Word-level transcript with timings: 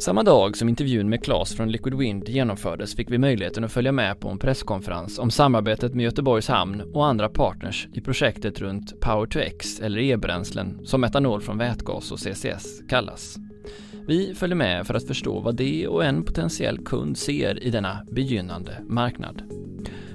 Samma 0.00 0.22
dag 0.22 0.56
som 0.56 0.68
intervjun 0.68 1.08
med 1.08 1.24
Claes 1.24 1.54
från 1.54 1.72
Liquid 1.72 1.94
Wind 1.94 2.28
genomfördes 2.28 2.94
fick 2.96 3.10
vi 3.10 3.18
möjligheten 3.18 3.64
att 3.64 3.72
följa 3.72 3.92
med 3.92 4.20
på 4.20 4.28
en 4.28 4.38
presskonferens 4.38 5.18
om 5.18 5.30
samarbetet 5.30 5.94
med 5.94 6.04
Göteborgs 6.04 6.48
hamn 6.48 6.82
och 6.94 7.06
andra 7.06 7.28
partners 7.28 7.88
i 7.92 8.00
projektet 8.00 8.60
runt 8.60 9.00
Power 9.00 9.26
to 9.26 9.38
X 9.38 9.80
eller 9.80 9.98
e-bränslen 9.98 10.86
som 10.86 11.00
metanol 11.00 11.40
från 11.40 11.58
vätgas 11.58 12.12
och 12.12 12.18
CCS 12.18 12.80
kallas. 12.88 13.36
Vi 14.06 14.34
följer 14.34 14.56
med 14.56 14.86
för 14.86 14.94
att 14.94 15.06
förstå 15.06 15.40
vad 15.40 15.56
det 15.56 15.88
och 15.88 16.04
en 16.04 16.22
potentiell 16.22 16.78
kund 16.78 17.18
ser 17.18 17.62
i 17.62 17.70
denna 17.70 18.06
begynnande 18.10 18.72
marknad. 18.88 19.42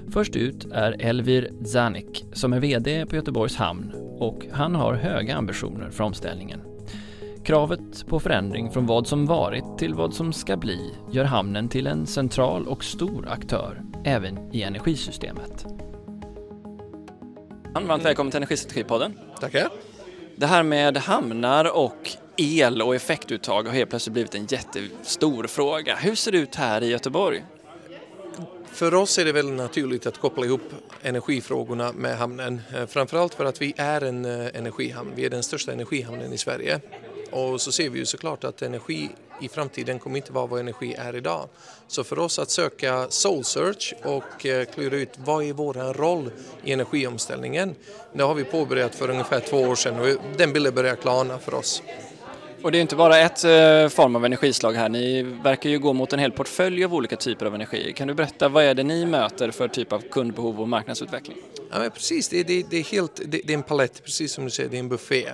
Först 0.08 0.36
ut 0.36 0.66
är 0.72 0.96
Elvir 0.98 1.50
Zanik 1.64 2.24
som 2.32 2.52
är 2.52 2.60
VD 2.60 3.06
på 3.06 3.16
Göteborgs 3.16 3.56
hamn 3.56 3.92
och 4.18 4.46
han 4.52 4.74
har 4.74 4.94
höga 4.94 5.36
ambitioner 5.36 5.90
för 5.90 6.04
omställningen. 6.04 6.73
Kravet 7.44 8.06
på 8.06 8.20
förändring 8.20 8.70
från 8.70 8.86
vad 8.86 9.06
som 9.06 9.26
varit 9.26 9.78
till 9.78 9.94
vad 9.94 10.14
som 10.14 10.32
ska 10.32 10.56
bli 10.56 10.94
gör 11.10 11.24
hamnen 11.24 11.68
till 11.68 11.86
en 11.86 12.06
central 12.06 12.68
och 12.68 12.84
stor 12.84 13.28
aktör 13.28 13.82
även 14.04 14.54
i 14.54 14.62
energisystemet. 14.62 15.66
Varmt 17.74 18.04
välkommen 18.04 18.30
till 18.30 18.36
Energistrategipodden. 18.36 19.18
Tackar. 19.40 19.68
Det 20.36 20.46
här 20.46 20.62
med 20.62 20.96
hamnar 20.96 21.76
och 21.76 22.10
el 22.36 22.82
och 22.82 22.94
effektuttag 22.94 23.62
har 23.62 23.72
helt 23.72 23.90
plötsligt 23.90 24.12
blivit 24.12 24.34
en 24.34 24.46
jättestor 24.46 25.46
fråga. 25.46 25.96
Hur 25.96 26.14
ser 26.14 26.32
det 26.32 26.38
ut 26.38 26.54
här 26.54 26.82
i 26.82 26.86
Göteborg? 26.86 27.44
För 28.72 28.94
oss 28.94 29.18
är 29.18 29.24
det 29.24 29.32
väldigt 29.32 29.56
naturligt 29.56 30.06
att 30.06 30.18
koppla 30.18 30.46
ihop 30.46 30.72
energifrågorna 31.02 31.92
med 31.92 32.18
hamnen. 32.18 32.60
Eh, 32.76 32.86
framförallt 32.86 33.34
för 33.34 33.44
att 33.44 33.62
vi 33.62 33.74
är 33.76 34.04
en 34.04 34.24
eh, 34.24 34.46
energihamn. 34.54 35.12
Vi 35.14 35.24
är 35.24 35.30
den 35.30 35.42
största 35.42 35.72
energihamnen 35.72 36.32
i 36.32 36.38
Sverige. 36.38 36.80
Och 37.34 37.60
så 37.60 37.72
ser 37.72 37.90
vi 37.90 37.98
ju 37.98 38.06
såklart 38.06 38.44
att 38.44 38.62
energi 38.62 39.10
i 39.40 39.48
framtiden 39.48 39.98
kommer 39.98 40.16
inte 40.16 40.32
vara 40.32 40.46
vad 40.46 40.60
energi 40.60 40.94
är 40.94 41.16
idag. 41.16 41.48
Så 41.88 42.04
för 42.04 42.18
oss 42.18 42.38
att 42.38 42.50
söka 42.50 43.06
soul 43.08 43.44
search 43.44 43.94
och 44.02 44.46
eh, 44.46 44.64
klura 44.64 44.96
ut 44.96 45.18
vad 45.24 45.44
är 45.44 45.52
vår 45.52 45.74
roll 45.94 46.30
i 46.64 46.72
energiomställningen, 46.72 47.74
det 48.12 48.22
har 48.22 48.34
vi 48.34 48.44
påbörjat 48.44 48.94
för 48.94 49.10
ungefär 49.10 49.40
två 49.40 49.56
år 49.56 49.74
sedan 49.74 50.00
och 50.00 50.06
den 50.36 50.52
bilden 50.52 50.74
börjar 50.74 50.96
klarna 50.96 51.38
för 51.38 51.54
oss. 51.54 51.82
Och 52.64 52.72
det 52.72 52.78
är 52.78 52.82
inte 52.82 52.96
bara 52.96 53.18
ett 53.18 53.44
eh, 53.44 53.88
form 53.88 54.16
av 54.16 54.24
energislag 54.24 54.72
här, 54.72 54.88
ni 54.88 55.22
verkar 55.22 55.70
ju 55.70 55.78
gå 55.78 55.92
mot 55.92 56.12
en 56.12 56.18
hel 56.18 56.32
portfölj 56.32 56.84
av 56.84 56.94
olika 56.94 57.16
typer 57.16 57.46
av 57.46 57.54
energi. 57.54 57.92
Kan 57.96 58.08
du 58.08 58.14
berätta 58.14 58.48
vad 58.48 58.64
är 58.64 58.74
det 58.74 58.82
ni 58.82 59.06
möter 59.06 59.50
för 59.50 59.68
typ 59.68 59.92
av 59.92 60.02
kundbehov 60.10 60.60
och 60.60 60.68
marknadsutveckling? 60.68 61.36
Ja, 61.70 61.78
men 61.78 61.90
precis, 61.90 62.28
det, 62.28 62.42
det, 62.42 62.66
det 62.70 62.76
är 62.76 62.82
helt, 62.82 63.20
det, 63.24 63.40
det, 63.44 63.52
är 63.52 63.56
en 63.56 63.62
palett, 63.62 64.04
precis 64.04 64.32
som 64.32 64.44
du 64.44 64.50
säger, 64.50 64.70
det 64.70 64.76
är 64.76 64.78
en 64.78 64.88
buffé. 64.88 65.28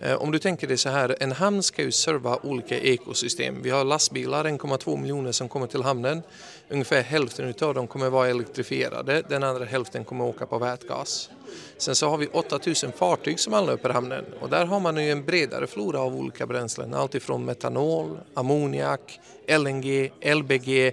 Eh, 0.00 0.14
om 0.14 0.32
du 0.32 0.38
tänker 0.38 0.66
dig 0.66 0.76
så 0.76 0.88
här, 0.88 1.16
en 1.20 1.32
hamn 1.32 1.62
ska 1.62 1.82
ju 1.82 1.92
serva 1.92 2.38
olika 2.42 2.78
ekosystem. 2.78 3.62
Vi 3.62 3.70
har 3.70 3.84
lastbilar, 3.84 4.44
1,2 4.44 5.00
miljoner 5.00 5.32
som 5.32 5.48
kommer 5.48 5.66
till 5.66 5.82
hamnen. 5.82 6.22
Ungefär 6.68 7.02
hälften 7.02 7.54
av 7.60 7.74
dem 7.74 7.86
kommer 7.86 8.10
vara 8.10 8.28
elektrifierade, 8.28 9.22
den 9.28 9.42
andra 9.42 9.64
hälften 9.64 10.04
kommer 10.04 10.24
åka 10.24 10.46
på 10.46 10.58
vätgas. 10.58 11.30
Sen 11.78 11.94
så 11.94 12.08
har 12.08 12.18
vi 12.18 12.26
8000 12.26 12.92
fartyg 12.92 13.40
som 13.40 13.54
anlöper 13.54 13.90
hamnen 13.90 14.24
och 14.40 14.50
där 14.50 14.66
har 14.66 14.80
man 14.80 15.04
ju 15.04 15.10
en 15.10 15.24
bredare 15.24 15.66
flora 15.66 16.00
av 16.00 16.16
olika 16.16 16.46
bränslen. 16.46 16.94
Alltifrån 16.94 17.44
metanol, 17.44 18.18
ammoniak, 18.34 19.20
LNG, 19.48 20.12
LBG, 20.34 20.92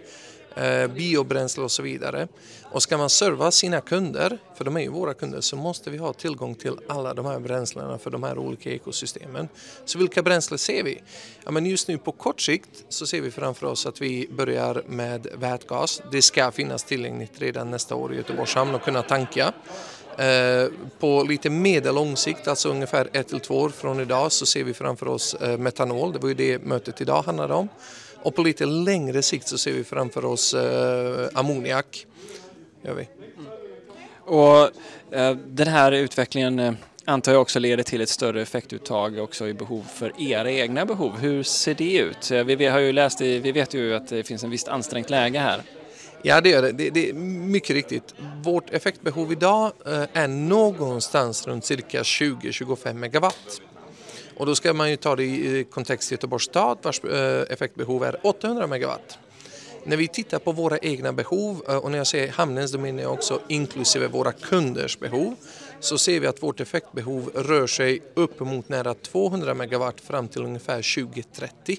Eh, 0.56 0.88
biobränsle 0.88 1.64
och 1.64 1.72
så 1.72 1.84
vidare. 1.84 2.28
Och 2.64 2.84
ska 2.84 2.98
man 2.98 3.10
serva 3.10 3.52
sina 3.52 3.82
kunder, 3.82 4.38
för 4.58 4.66
de 4.66 4.78
är 4.78 4.82
ju 4.82 4.90
våra 4.90 5.14
kunder, 5.14 5.42
så 5.42 5.56
måste 5.56 5.90
vi 5.90 5.98
ha 5.98 6.14
tillgång 6.14 6.56
till 6.56 6.74
alla 6.88 7.14
de 7.14 7.26
här 7.26 7.40
bränslena 7.40 7.98
för 7.98 8.10
de 8.10 8.24
här 8.24 8.38
olika 8.38 8.72
ekosystemen. 8.72 9.48
Så 9.86 9.98
vilka 9.98 10.24
bränslen 10.24 10.58
ser 10.58 10.84
vi? 10.84 11.02
Ja, 11.46 11.52
men 11.52 11.66
just 11.66 11.88
nu 11.88 11.98
på 11.98 12.12
kort 12.12 12.42
sikt 12.42 12.86
så 12.90 13.08
ser 13.08 13.22
vi 13.22 13.32
framför 13.32 13.68
oss 13.68 13.86
att 13.86 14.02
vi 14.02 14.28
börjar 14.32 14.84
med 14.88 15.28
vätgas. 15.34 16.02
Det 16.12 16.22
ska 16.22 16.52
finnas 16.52 16.84
tillgängligt 16.84 17.42
redan 17.42 17.72
nästa 17.72 17.96
år 17.96 18.14
i 18.14 18.18
Göteborgs 18.18 18.56
hamn 18.56 18.76
och 18.76 18.84
kunna 18.84 19.04
tanka. 19.04 19.54
Eh, 20.18 20.68
på 21.00 21.24
lite 21.24 21.50
medellång 21.50 22.18
sikt, 22.18 22.48
alltså 22.48 22.70
ungefär 22.70 23.10
ett 23.14 23.28
till 23.28 23.40
två 23.40 23.60
år 23.60 23.70
från 23.70 24.00
idag, 24.00 24.32
så 24.32 24.46
ser 24.46 24.64
vi 24.64 24.74
framför 24.74 25.08
oss 25.08 25.34
eh, 25.34 25.58
metanol. 25.58 26.14
Det 26.14 26.20
var 26.20 26.30
ju 26.30 26.36
det 26.36 26.66
mötet 26.66 27.02
idag 27.02 27.24
handlade 27.24 27.54
om. 27.54 27.70
Och 28.24 28.36
på 28.36 28.44
lite 28.44 28.66
längre 28.66 29.22
sikt 29.22 29.48
så 29.48 29.58
ser 29.58 29.74
vi 29.74 29.84
framför 29.84 30.26
oss 30.26 30.54
eh, 30.54 31.30
ammoniak. 31.34 32.06
Gör 32.86 32.94
vi. 32.94 33.08
Och 34.20 34.70
eh, 35.18 35.36
den 35.48 35.68
här 35.68 35.92
utvecklingen 35.92 36.60
eh, 36.60 36.74
antar 37.06 37.32
jag 37.32 37.42
också 37.42 37.60
leder 37.60 37.84
till 37.84 38.02
ett 38.02 38.10
större 38.10 38.42
effektuttag 38.42 39.20
också 39.20 39.48
i 39.48 39.54
behov 39.54 39.84
för 39.84 40.22
era 40.22 40.52
egna 40.52 40.86
behov. 40.86 41.20
Hur 41.20 41.44
ser 41.44 41.74
det 41.74 41.98
ut? 41.98 42.32
Vi 42.32 42.66
har 42.66 42.80
ju 42.80 42.92
läst, 42.92 43.22
vi 43.22 43.52
vet 43.52 43.74
ju 43.74 43.96
att 43.96 44.08
det 44.08 44.24
finns 44.24 44.44
en 44.44 44.50
visst 44.50 44.68
ansträngt 44.68 45.10
läge 45.10 45.40
här. 45.40 45.64
Ja, 46.24 46.42
det 46.42 46.50
gör 46.50 46.62
det. 46.62 46.72
det. 46.72 46.90
Det 46.90 47.10
är 47.10 47.14
mycket 47.14 47.74
riktigt. 47.74 48.16
Vårt 48.44 48.70
effektbehov 48.70 49.32
idag 49.32 49.72
eh, 49.86 50.04
är 50.14 50.28
någonstans 50.28 51.48
runt 51.48 51.66
cirka 51.66 52.02
20-25 52.02 52.94
megawatt. 52.94 53.62
Och 54.42 54.48
då 54.48 54.56
ska 54.56 54.74
man 54.74 54.90
ju 54.90 54.96
ta 54.96 55.16
det 55.16 55.24
i 55.24 55.68
kontext 55.72 56.12
Göteborgs 56.12 56.44
stad 56.44 56.78
vars 56.82 57.04
eh, 57.04 57.42
effektbehov 57.50 58.04
är 58.04 58.28
800 58.28 58.68
megawatt. 58.68 59.20
När 59.84 59.98
vi 59.98 60.08
tittar 60.08 60.40
på 60.40 60.52
våra 60.52 60.78
egna 60.78 61.14
behov 61.14 61.64
eh, 61.68 61.76
och 61.76 61.92
när 61.92 61.98
jag 61.98 62.08
säger 62.08 62.32
hamnens, 62.32 62.72
då 62.72 62.80
menar 62.80 63.02
jag 63.02 63.14
också 63.14 63.42
inklusive 63.48 64.08
våra 64.08 64.32
kunders 64.32 65.00
behov, 65.00 65.36
så 65.80 65.98
ser 65.98 66.20
vi 66.20 66.28
att 66.28 66.44
vårt 66.44 66.60
effektbehov 66.60 67.32
rör 67.36 67.68
sig 67.68 68.02
upp 68.14 68.40
mot 68.40 68.70
nära 68.70 68.94
200 68.94 69.54
megawatt 69.54 70.02
fram 70.02 70.28
till 70.28 70.44
ungefär 70.44 71.04
2030. 71.04 71.78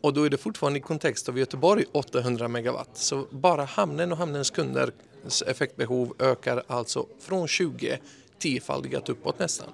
Och 0.00 0.14
då 0.14 0.22
är 0.22 0.30
det 0.30 0.36
fortfarande 0.36 0.78
i 0.78 0.82
kontext 0.82 1.28
av 1.28 1.38
Göteborg 1.38 1.84
800 1.92 2.48
megawatt. 2.48 2.90
Så 2.96 3.26
bara 3.30 3.64
hamnen 3.64 4.12
och 4.12 4.18
hamnens 4.18 4.50
kunders 4.50 5.42
effektbehov 5.46 6.14
ökar 6.18 6.62
alltså 6.66 7.06
från 7.20 7.48
20 7.48 7.98
tiofaldigat 8.38 9.08
uppåt 9.08 9.38
nästan. 9.38 9.68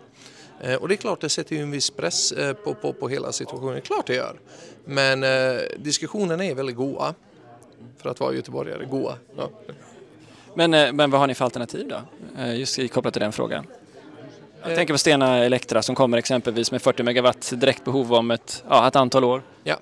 Eh, 0.60 0.74
och 0.74 0.88
det 0.88 0.94
är 0.94 0.96
klart, 0.96 1.20
det 1.20 1.28
sätter 1.28 1.56
ju 1.56 1.62
en 1.62 1.70
viss 1.70 1.90
press 1.90 2.32
eh, 2.32 2.52
på, 2.52 2.74
på, 2.74 2.92
på 2.92 3.08
hela 3.08 3.32
situationen. 3.32 3.80
Klart 3.80 4.06
det 4.06 4.14
gör. 4.14 4.36
Men 4.84 5.22
eh, 5.22 5.60
diskussionerna 5.78 6.44
är 6.44 6.54
väldigt 6.54 6.76
goa. 6.76 7.14
För 7.98 8.10
att 8.10 8.20
vara 8.20 8.34
göteborgare, 8.34 8.84
goa. 8.84 9.14
Ja. 9.36 9.50
Men, 10.54 10.74
eh, 10.74 10.92
men 10.92 11.10
vad 11.10 11.20
har 11.20 11.26
ni 11.26 11.34
för 11.34 11.44
alternativ 11.44 11.88
då? 11.88 12.00
Just 12.44 12.92
kopplat 12.92 13.14
till 13.14 13.22
den 13.22 13.32
frågan. 13.32 13.66
Jag 14.66 14.76
tänker 14.76 14.94
på 14.94 14.98
Stena 14.98 15.44
Elektra 15.44 15.82
som 15.82 15.94
kommer 15.94 16.18
exempelvis 16.18 16.70
med 16.70 16.82
40 16.82 17.02
megawatt 17.02 17.52
direktbehov 17.56 18.14
om 18.14 18.30
ett, 18.30 18.64
ja, 18.68 18.88
ett 18.88 18.96
antal 18.96 19.24
år. 19.24 19.42
Ja, 19.64 19.76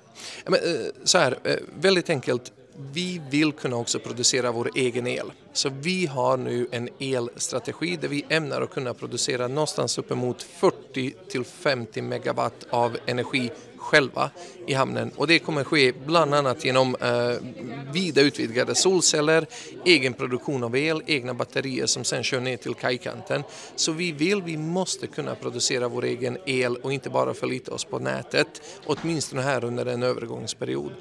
men, 0.45 0.59
så 1.03 1.17
här, 1.17 1.37
väldigt 1.79 2.09
enkelt 2.09 2.51
vi 2.93 3.21
vill 3.29 3.51
kunna 3.51 3.75
också 3.75 3.99
producera 3.99 4.51
vår 4.51 4.69
egen 4.75 5.07
el. 5.07 5.31
Så 5.53 5.69
vi 5.69 6.05
har 6.05 6.37
nu 6.37 6.67
en 6.71 6.89
elstrategi 6.99 7.97
där 8.01 8.07
vi 8.07 8.25
ämnar 8.29 8.61
att 8.61 8.71
kunna 8.71 8.93
producera 8.93 9.47
någonstans 9.47 9.97
uppemot 9.97 10.43
40 10.43 11.13
till 11.29 11.43
50 11.43 12.01
megawatt 12.01 12.65
av 12.69 12.97
energi 13.05 13.51
själva 13.83 14.29
i 14.67 14.73
hamnen 14.73 15.11
och 15.15 15.27
det 15.27 15.39
kommer 15.39 15.63
ske 15.63 15.91
bland 16.05 16.33
annat 16.33 16.65
genom 16.65 16.95
eh, 16.95 17.31
vida 17.93 18.21
utvidgade 18.21 18.75
solceller, 18.75 19.47
egen 19.85 20.13
produktion 20.13 20.63
av 20.63 20.75
el, 20.77 21.01
egna 21.05 21.33
batterier 21.33 21.85
som 21.85 22.03
sen 22.03 22.23
kör 22.23 22.39
ner 22.39 22.57
till 22.57 22.73
kajkanten. 22.73 23.43
Så 23.75 23.91
vi 23.91 24.11
vill, 24.11 24.41
vi 24.41 24.57
måste 24.57 25.07
kunna 25.07 25.35
producera 25.35 25.87
vår 25.87 26.05
egen 26.05 26.37
el 26.45 26.75
och 26.75 26.93
inte 26.93 27.09
bara 27.09 27.33
förlita 27.33 27.73
oss 27.73 27.85
på 27.85 27.99
nätet, 27.99 28.61
åtminstone 28.85 29.41
här 29.41 29.63
under 29.63 29.85
en 29.85 30.03
övergångsperiod. 30.03 30.91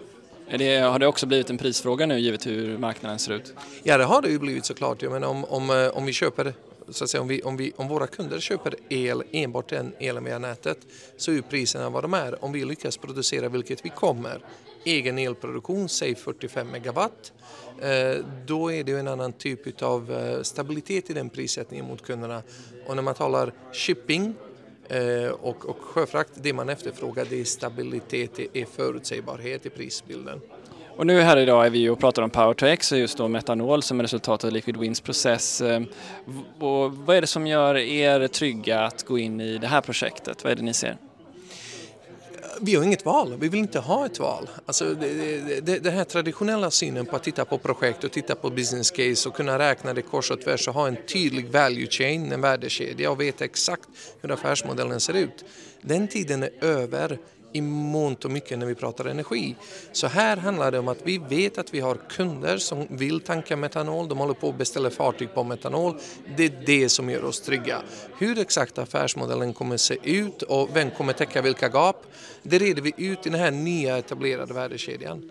Det, 0.50 0.78
har 0.78 0.98
det 0.98 1.06
också 1.06 1.26
blivit 1.26 1.50
en 1.50 1.58
prisfråga 1.58 2.06
nu 2.06 2.18
givet 2.18 2.46
hur 2.46 2.78
marknaden 2.78 3.18
ser 3.18 3.32
ut? 3.32 3.54
Ja 3.82 3.98
det 3.98 4.04
har 4.04 4.22
det 4.22 4.28
ju 4.28 4.38
blivit 4.38 4.64
såklart. 4.64 5.02
Jag 5.02 5.12
menar, 5.12 5.28
om, 5.28 5.44
om, 5.44 5.70
eh, 5.70 5.88
om 5.88 6.06
vi 6.06 6.12
köper 6.12 6.54
så 6.88 7.04
att 7.04 7.10
säga, 7.10 7.20
om, 7.20 7.28
vi, 7.28 7.42
om, 7.42 7.56
vi, 7.56 7.72
om 7.76 7.88
våra 7.88 8.06
kunder 8.06 8.40
köper 8.40 8.74
el, 8.88 9.22
enbart 9.32 9.68
den 9.68 9.92
elen 9.98 10.24
via 10.24 10.38
nätet 10.38 10.78
så 11.16 11.32
är 11.32 11.40
priserna 11.40 11.90
vad 11.90 12.04
de 12.04 12.14
är. 12.14 12.44
Om 12.44 12.52
vi 12.52 12.64
lyckas 12.64 12.96
producera, 12.96 13.48
vilket 13.48 13.84
vi 13.84 13.88
kommer, 13.88 14.40
egen 14.84 15.18
elproduktion, 15.18 15.88
säg 15.88 16.14
45 16.14 16.70
megawatt, 16.70 17.32
eh, 17.80 18.24
då 18.46 18.72
är 18.72 18.84
det 18.84 18.92
en 18.92 19.08
annan 19.08 19.32
typ 19.32 19.82
av 19.82 20.12
eh, 20.12 20.42
stabilitet 20.42 21.10
i 21.10 21.12
den 21.12 21.30
prissättningen 21.30 21.86
mot 21.86 22.02
kunderna. 22.02 22.42
Och 22.86 22.96
när 22.96 23.02
man 23.02 23.14
talar 23.14 23.52
shipping 23.72 24.34
Eh, 24.92 25.30
och, 25.30 25.68
och 25.68 25.78
sjöfrakt, 25.80 26.30
det 26.34 26.52
man 26.52 26.68
efterfrågar 26.68 27.26
det 27.30 27.40
är 27.40 27.44
stabilitet, 27.44 28.30
det 28.36 28.60
är 28.62 28.64
förutsägbarhet 28.64 29.66
i 29.66 29.70
prisbilden. 29.70 30.40
Och 30.96 31.06
nu 31.06 31.20
här 31.20 31.36
idag 31.36 31.66
är 31.66 31.70
vi 31.70 31.88
och 31.88 31.98
pratar 31.98 32.22
om 32.22 32.30
Power 32.30 32.54
to 32.54 32.66
X 32.66 32.92
och 32.92 32.98
just 32.98 33.18
då 33.18 33.28
metanol 33.28 33.82
som 33.82 33.98
är 34.00 34.04
resultatet 34.04 34.44
av 34.44 34.52
Liquid 34.52 34.76
Winds 34.76 35.00
process. 35.00 35.60
Eh, 35.60 35.82
och 36.58 36.92
vad 36.96 37.16
är 37.16 37.20
det 37.20 37.26
som 37.26 37.46
gör 37.46 37.76
er 37.76 38.28
trygga 38.28 38.80
att 38.80 39.02
gå 39.02 39.18
in 39.18 39.40
i 39.40 39.58
det 39.58 39.66
här 39.66 39.80
projektet? 39.80 40.44
Vad 40.44 40.52
är 40.52 40.56
det 40.56 40.62
ni 40.62 40.74
ser? 40.74 40.96
Vi 42.64 42.74
har 42.74 42.84
inget 42.84 43.04
val, 43.04 43.36
vi 43.40 43.48
vill 43.48 43.60
inte 43.60 43.78
ha 43.78 44.06
ett 44.06 44.18
val. 44.18 44.48
Alltså, 44.66 44.94
den 44.94 45.92
här 45.92 46.04
traditionella 46.04 46.70
synen 46.70 47.06
på 47.06 47.16
att 47.16 47.22
titta 47.22 47.44
på 47.44 47.58
projekt 47.58 48.04
och 48.04 48.12
titta 48.12 48.34
på 48.34 48.50
business 48.50 48.90
case 48.90 49.28
och 49.28 49.34
kunna 49.34 49.58
räkna 49.58 49.94
det 49.94 50.02
kors 50.02 50.30
och 50.30 50.40
tvärs 50.40 50.68
och 50.68 50.74
ha 50.74 50.88
en 50.88 50.96
tydlig 51.06 51.48
value 51.48 51.86
chain, 51.86 52.32
en 52.32 52.40
värdekedja 52.40 53.10
och 53.10 53.20
veta 53.20 53.44
exakt 53.44 53.88
hur 54.20 54.32
affärsmodellen 54.32 55.00
ser 55.00 55.14
ut. 55.14 55.44
Den 55.82 56.08
tiden 56.08 56.42
är 56.42 56.64
över 56.64 57.18
i 57.52 57.60
mångt 57.60 58.24
och 58.24 58.30
mycket 58.30 58.58
när 58.58 58.66
vi 58.66 58.74
pratar 58.74 59.04
energi. 59.04 59.54
Så 59.92 60.06
här 60.06 60.36
handlar 60.36 60.70
det 60.70 60.78
om 60.78 60.88
att 60.88 60.98
vi 61.02 61.18
vet 61.18 61.58
att 61.58 61.74
vi 61.74 61.80
har 61.80 61.98
kunder 62.08 62.58
som 62.58 62.86
vill 62.90 63.20
tanka 63.20 63.56
metanol, 63.56 64.08
de 64.08 64.18
håller 64.18 64.34
på 64.34 64.48
att 64.48 64.58
beställa 64.58 64.90
fartyg 64.90 65.34
på 65.34 65.44
metanol. 65.44 65.94
Det 66.36 66.44
är 66.44 66.62
det 66.66 66.88
som 66.88 67.10
gör 67.10 67.24
oss 67.24 67.40
trygga. 67.40 67.82
Hur 68.18 68.38
exakt 68.38 68.78
affärsmodellen 68.78 69.52
kommer 69.52 69.76
se 69.76 69.96
ut 70.02 70.42
och 70.42 70.68
vem 70.76 70.90
kommer 70.90 71.12
täcka 71.12 71.42
vilka 71.42 71.68
gap, 71.68 72.06
det 72.42 72.58
reder 72.58 72.82
vi 72.82 72.92
ut 72.96 73.26
i 73.26 73.30
den 73.30 73.40
här 73.40 73.50
nya 73.50 73.98
etablerade 73.98 74.54
värdekedjan. 74.54 75.30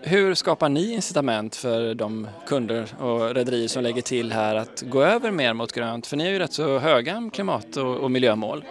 Hur 0.00 0.34
skapar 0.34 0.68
ni 0.68 0.92
incitament 0.92 1.56
för 1.56 1.94
de 1.94 2.28
kunder 2.46 2.86
och 3.00 3.34
rederier 3.34 3.68
som 3.68 3.82
lägger 3.82 4.02
till 4.02 4.32
här 4.32 4.54
att 4.54 4.82
gå 4.82 5.02
över 5.02 5.30
mer 5.30 5.52
mot 5.54 5.72
grönt? 5.72 6.06
För 6.06 6.16
ni 6.16 6.24
har 6.24 6.30
ju 6.30 6.38
rätt 6.38 6.52
så 6.52 6.78
höga 6.78 7.30
klimat 7.32 7.76
och 7.76 8.10
miljömål. 8.10 8.64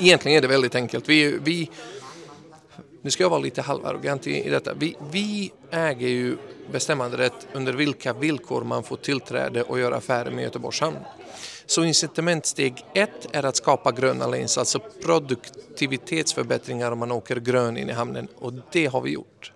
Egentligen 0.00 0.38
är 0.38 0.42
det 0.42 0.48
väldigt 0.48 0.74
enkelt. 0.74 1.08
Vi, 1.08 1.38
vi, 1.42 1.70
nu 3.02 3.10
ska 3.10 3.22
jag 3.22 3.30
vara 3.30 3.40
lite 3.40 3.62
halvarrogant 3.62 4.26
i, 4.26 4.46
i 4.46 4.50
detta. 4.50 4.74
Vi, 4.74 4.96
vi 5.10 5.52
äger 5.70 6.08
ju 6.08 6.36
bestämmanderätt 6.72 7.46
under 7.52 7.72
vilka 7.72 8.12
villkor 8.12 8.64
man 8.64 8.82
får 8.82 8.96
tillträde 8.96 9.62
och 9.62 9.78
göra 9.78 9.96
affärer 9.96 10.30
med 10.30 10.44
Göteborgs 10.44 10.80
hamn. 10.80 10.96
Så 11.66 11.84
incitamentsteg 11.84 12.84
ett 12.94 13.26
är 13.32 13.44
att 13.44 13.56
skapa 13.56 13.92
gröna 13.92 14.26
lanes, 14.26 14.58
alltså 14.58 14.80
produktivitetsförbättringar 15.04 16.92
om 16.92 16.98
man 16.98 17.12
åker 17.12 17.36
grön 17.36 17.76
in 17.76 17.90
i 17.90 17.92
hamnen 17.92 18.28
och 18.38 18.52
det 18.72 18.86
har 18.86 19.00
vi 19.00 19.10
gjort. 19.10 19.52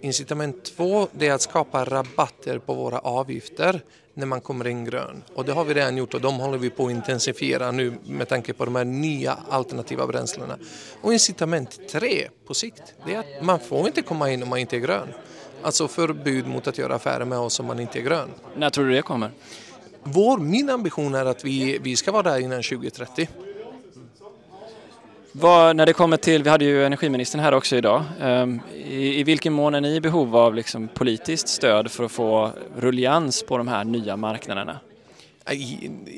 Incitament 0.00 0.64
två 0.64 1.08
det 1.12 1.28
är 1.28 1.32
att 1.32 1.42
skapa 1.42 1.84
rabatter 1.84 2.58
på 2.58 2.74
våra 2.74 2.98
avgifter 2.98 3.80
när 4.14 4.26
man 4.26 4.40
kommer 4.40 4.66
in 4.66 4.84
grön. 4.84 5.22
Och 5.34 5.44
det 5.44 5.52
har 5.52 5.64
vi 5.64 5.74
redan 5.74 5.96
gjort 5.96 6.14
och 6.14 6.20
de 6.20 6.34
håller 6.38 6.58
vi 6.58 6.70
på 6.70 6.86
att 6.86 6.90
intensifiera 6.90 7.70
nu 7.70 7.94
med 8.04 8.28
tanke 8.28 8.52
på 8.52 8.64
de 8.64 8.76
här 8.76 8.84
nya 8.84 9.38
alternativa 9.48 10.06
bränslena. 10.06 10.58
Och 11.02 11.12
incitament 11.12 11.88
tre 11.88 12.28
på 12.46 12.54
sikt, 12.54 12.94
det 13.06 13.14
är 13.14 13.18
att 13.18 13.42
man 13.42 13.60
får 13.60 13.86
inte 13.86 14.02
komma 14.02 14.30
in 14.30 14.42
om 14.42 14.48
man 14.48 14.58
inte 14.58 14.76
är 14.76 14.80
grön. 14.80 15.08
Alltså 15.62 15.88
förbud 15.88 16.46
mot 16.46 16.66
att 16.66 16.78
göra 16.78 16.94
affärer 16.94 17.24
med 17.24 17.38
oss 17.38 17.60
om 17.60 17.66
man 17.66 17.80
inte 17.80 17.98
är 17.98 18.02
grön. 18.02 18.28
När 18.56 18.70
tror 18.70 18.84
du 18.84 18.92
det 18.92 19.02
kommer? 19.02 19.30
Vår, 20.02 20.38
min 20.38 20.70
ambition 20.70 21.14
är 21.14 21.24
att 21.24 21.44
vi, 21.44 21.78
vi 21.78 21.96
ska 21.96 22.12
vara 22.12 22.22
där 22.22 22.38
innan 22.38 22.62
2030. 22.62 23.28
Vad, 25.38 25.76
när 25.76 25.86
det 25.86 25.92
kommer 25.92 26.16
till, 26.16 26.42
vi 26.42 26.50
hade 26.50 26.64
ju 26.64 26.84
energiministern 26.84 27.40
här 27.40 27.54
också 27.54 27.76
idag. 27.76 28.02
Um, 28.20 28.60
i, 28.74 29.20
i, 29.20 29.24
vilken 29.24 29.52
mån 29.52 29.74
är 29.74 29.80
ni 29.80 29.94
i 29.94 30.00
behov 30.00 30.36
av 30.36 30.54
liksom 30.54 30.88
politiskt 30.88 31.48
stöd 31.48 31.90
för 31.90 32.04
att 32.04 32.12
få 32.12 32.50
rullians 32.76 33.42
på 33.42 33.58
de 33.58 33.68
här 33.68 33.84
nya 33.84 34.16
marknaderna? 34.16 34.80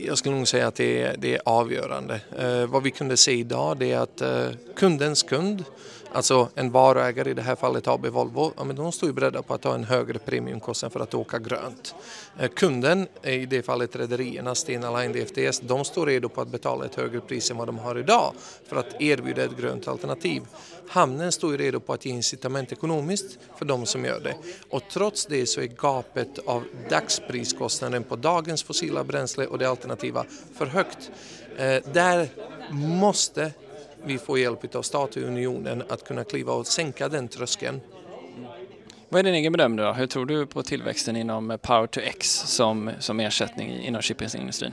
Jag 0.06 0.19
skulle 0.19 0.37
nog 0.37 0.49
säga 0.49 0.67
att 0.67 0.75
det 0.75 1.03
är, 1.03 1.17
det 1.19 1.35
är 1.35 1.41
avgörande. 1.44 2.20
Uh, 2.43 2.67
vad 2.67 2.82
vi 2.82 2.91
kunde 2.91 3.17
se 3.17 3.32
idag 3.32 3.79
det 3.79 3.93
är 3.93 3.99
att 3.99 4.23
uh, 4.23 4.56
kundens 4.76 5.23
kund 5.23 5.65
Alltså 6.12 6.49
en 6.55 6.70
varuägare, 6.70 7.31
i 7.31 7.34
det 7.34 7.43
här 7.43 7.56
fallet 7.56 7.88
AB 7.88 8.06
Volvo, 8.06 8.52
ja, 8.56 8.64
men 8.64 8.76
de 8.76 8.93
står 8.93 9.08
ju 9.08 9.12
beredda 9.12 9.43
på 9.43 9.55
att 9.55 9.62
ta 9.62 9.75
en 9.75 9.84
högre 9.84 10.19
premiumkostnad 10.19 10.93
för 10.93 11.00
att 11.00 11.14
åka 11.14 11.38
grönt. 11.38 11.94
Eh, 12.38 12.49
kunden, 12.49 13.06
eh, 13.22 13.34
i 13.34 13.46
det 13.46 13.62
fallet 13.62 13.96
rederierna, 13.96 14.55
Stena 14.55 14.99
Line, 14.99 15.12
DFDS, 15.12 15.60
de 15.60 15.84
står 15.84 16.06
redo 16.06 16.28
på 16.28 16.40
att 16.40 16.49
betala 16.49 16.84
ett 16.84 16.94
högre 16.94 17.20
pris 17.20 17.50
än 17.50 17.56
vad 17.56 17.69
de 17.69 17.78
har 17.78 17.99
idag 17.99 18.32
för 18.69 18.76
att 18.76 19.00
erbjuda 19.00 19.44
ett 19.44 19.56
grönt 19.56 19.88
alternativ. 19.88 20.43
Hamnen 20.88 21.32
står 21.32 21.52
ju 21.52 21.58
redo 21.58 21.81
på 21.81 21.93
att 21.93 22.06
ge 22.06 22.12
incitament 22.12 22.72
ekonomiskt 22.72 23.38
för 23.56 23.64
de 23.64 23.87
som 23.87 24.05
gör 24.05 24.20
det. 24.20 24.34
Och 24.70 24.82
trots 24.90 25.26
det 25.26 25.46
så 25.46 25.60
är 25.60 25.66
gapet 25.66 26.38
av 26.46 26.64
dagspriskostnaden 26.90 28.02
på 28.02 28.16
dagens 28.16 28.62
fossila 28.62 29.05
bränsle 29.05 29.46
och 29.46 29.58
det 29.58 29.69
alternativa 29.69 30.25
för 30.55 30.66
högt. 30.66 31.10
Eh, 31.56 31.82
där 31.93 32.28
måste 32.70 33.52
vi 34.08 34.19
får 34.19 34.38
hjälp 34.38 34.75
av 34.75 34.82
staten 34.82 35.22
och 35.22 35.28
unionen 35.28 35.82
att 35.88 36.05
kunna 36.05 36.25
kliva 36.25 36.52
och 36.52 36.66
sänka 36.66 37.08
den 37.08 37.28
tröskeln. 37.28 37.81
Vad 39.08 39.19
är 39.19 39.22
din 39.22 39.34
egen 39.34 39.52
bedömning 39.52 39.87
då? 39.87 39.93
Hur 39.93 40.06
tror 40.06 40.26
du 40.26 40.46
på 40.46 40.62
tillväxten 40.62 41.16
inom 41.16 41.58
Power 41.62 41.87
to 41.87 42.00
X 42.00 42.43
som, 42.46 42.90
som 42.99 43.20
ersättning 43.20 43.70
inom 43.70 44.02
shippingindustrin? 44.02 44.72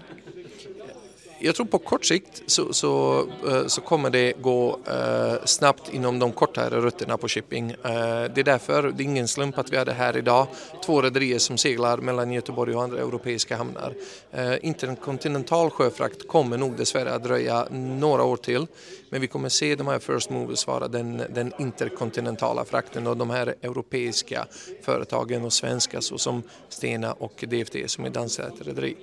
Jag 1.39 1.55
tror 1.55 1.65
på 1.65 1.79
kort 1.79 2.05
sikt 2.05 2.43
så, 2.45 2.73
så, 2.73 3.23
eh, 3.47 3.67
så 3.67 3.81
kommer 3.81 4.09
det 4.09 4.33
gå 4.41 4.79
eh, 4.87 5.45
snabbt 5.45 5.93
inom 5.93 6.19
de 6.19 6.31
kortare 6.31 6.81
rutterna 6.81 7.17
på 7.17 7.27
shipping. 7.27 7.71
Eh, 7.71 7.77
det 7.83 8.37
är 8.37 8.43
därför, 8.43 8.83
det 8.83 9.03
är 9.03 9.05
ingen 9.05 9.27
slump 9.27 9.57
att 9.57 9.73
vi 9.73 9.77
hade 9.77 9.93
här 9.93 10.17
idag 10.17 10.47
två 10.85 11.01
rederier 11.01 11.39
som 11.39 11.57
seglar 11.57 11.97
mellan 11.97 12.31
Göteborg 12.31 12.75
och 12.75 12.83
andra 12.83 12.97
europeiska 12.97 13.57
hamnar. 13.57 13.93
Eh, 14.31 14.53
interkontinental 14.61 15.69
sjöfrakt 15.69 16.27
kommer 16.27 16.57
nog 16.57 16.77
dessvärre 16.77 17.13
att 17.13 17.23
dröja 17.23 17.67
några 17.71 18.23
år 18.23 18.37
till 18.37 18.67
men 19.09 19.21
vi 19.21 19.27
kommer 19.27 19.49
se 19.49 19.75
de 19.75 19.87
här 19.87 19.99
first 19.99 20.29
movers 20.29 20.67
vara 20.67 20.87
den, 20.87 21.23
den 21.29 21.53
interkontinentala 21.59 22.65
frakten 22.65 23.07
och 23.07 23.17
de 23.17 23.29
här 23.29 23.55
europeiska 23.61 24.45
företagen 24.81 25.45
och 25.45 25.53
svenska 25.53 26.01
såsom 26.01 26.43
Stena 26.69 27.13
och 27.13 27.43
DFD 27.47 27.75
som 27.87 28.05
är 28.05 28.09
danskt 28.09 28.41
rederi. 28.59 28.97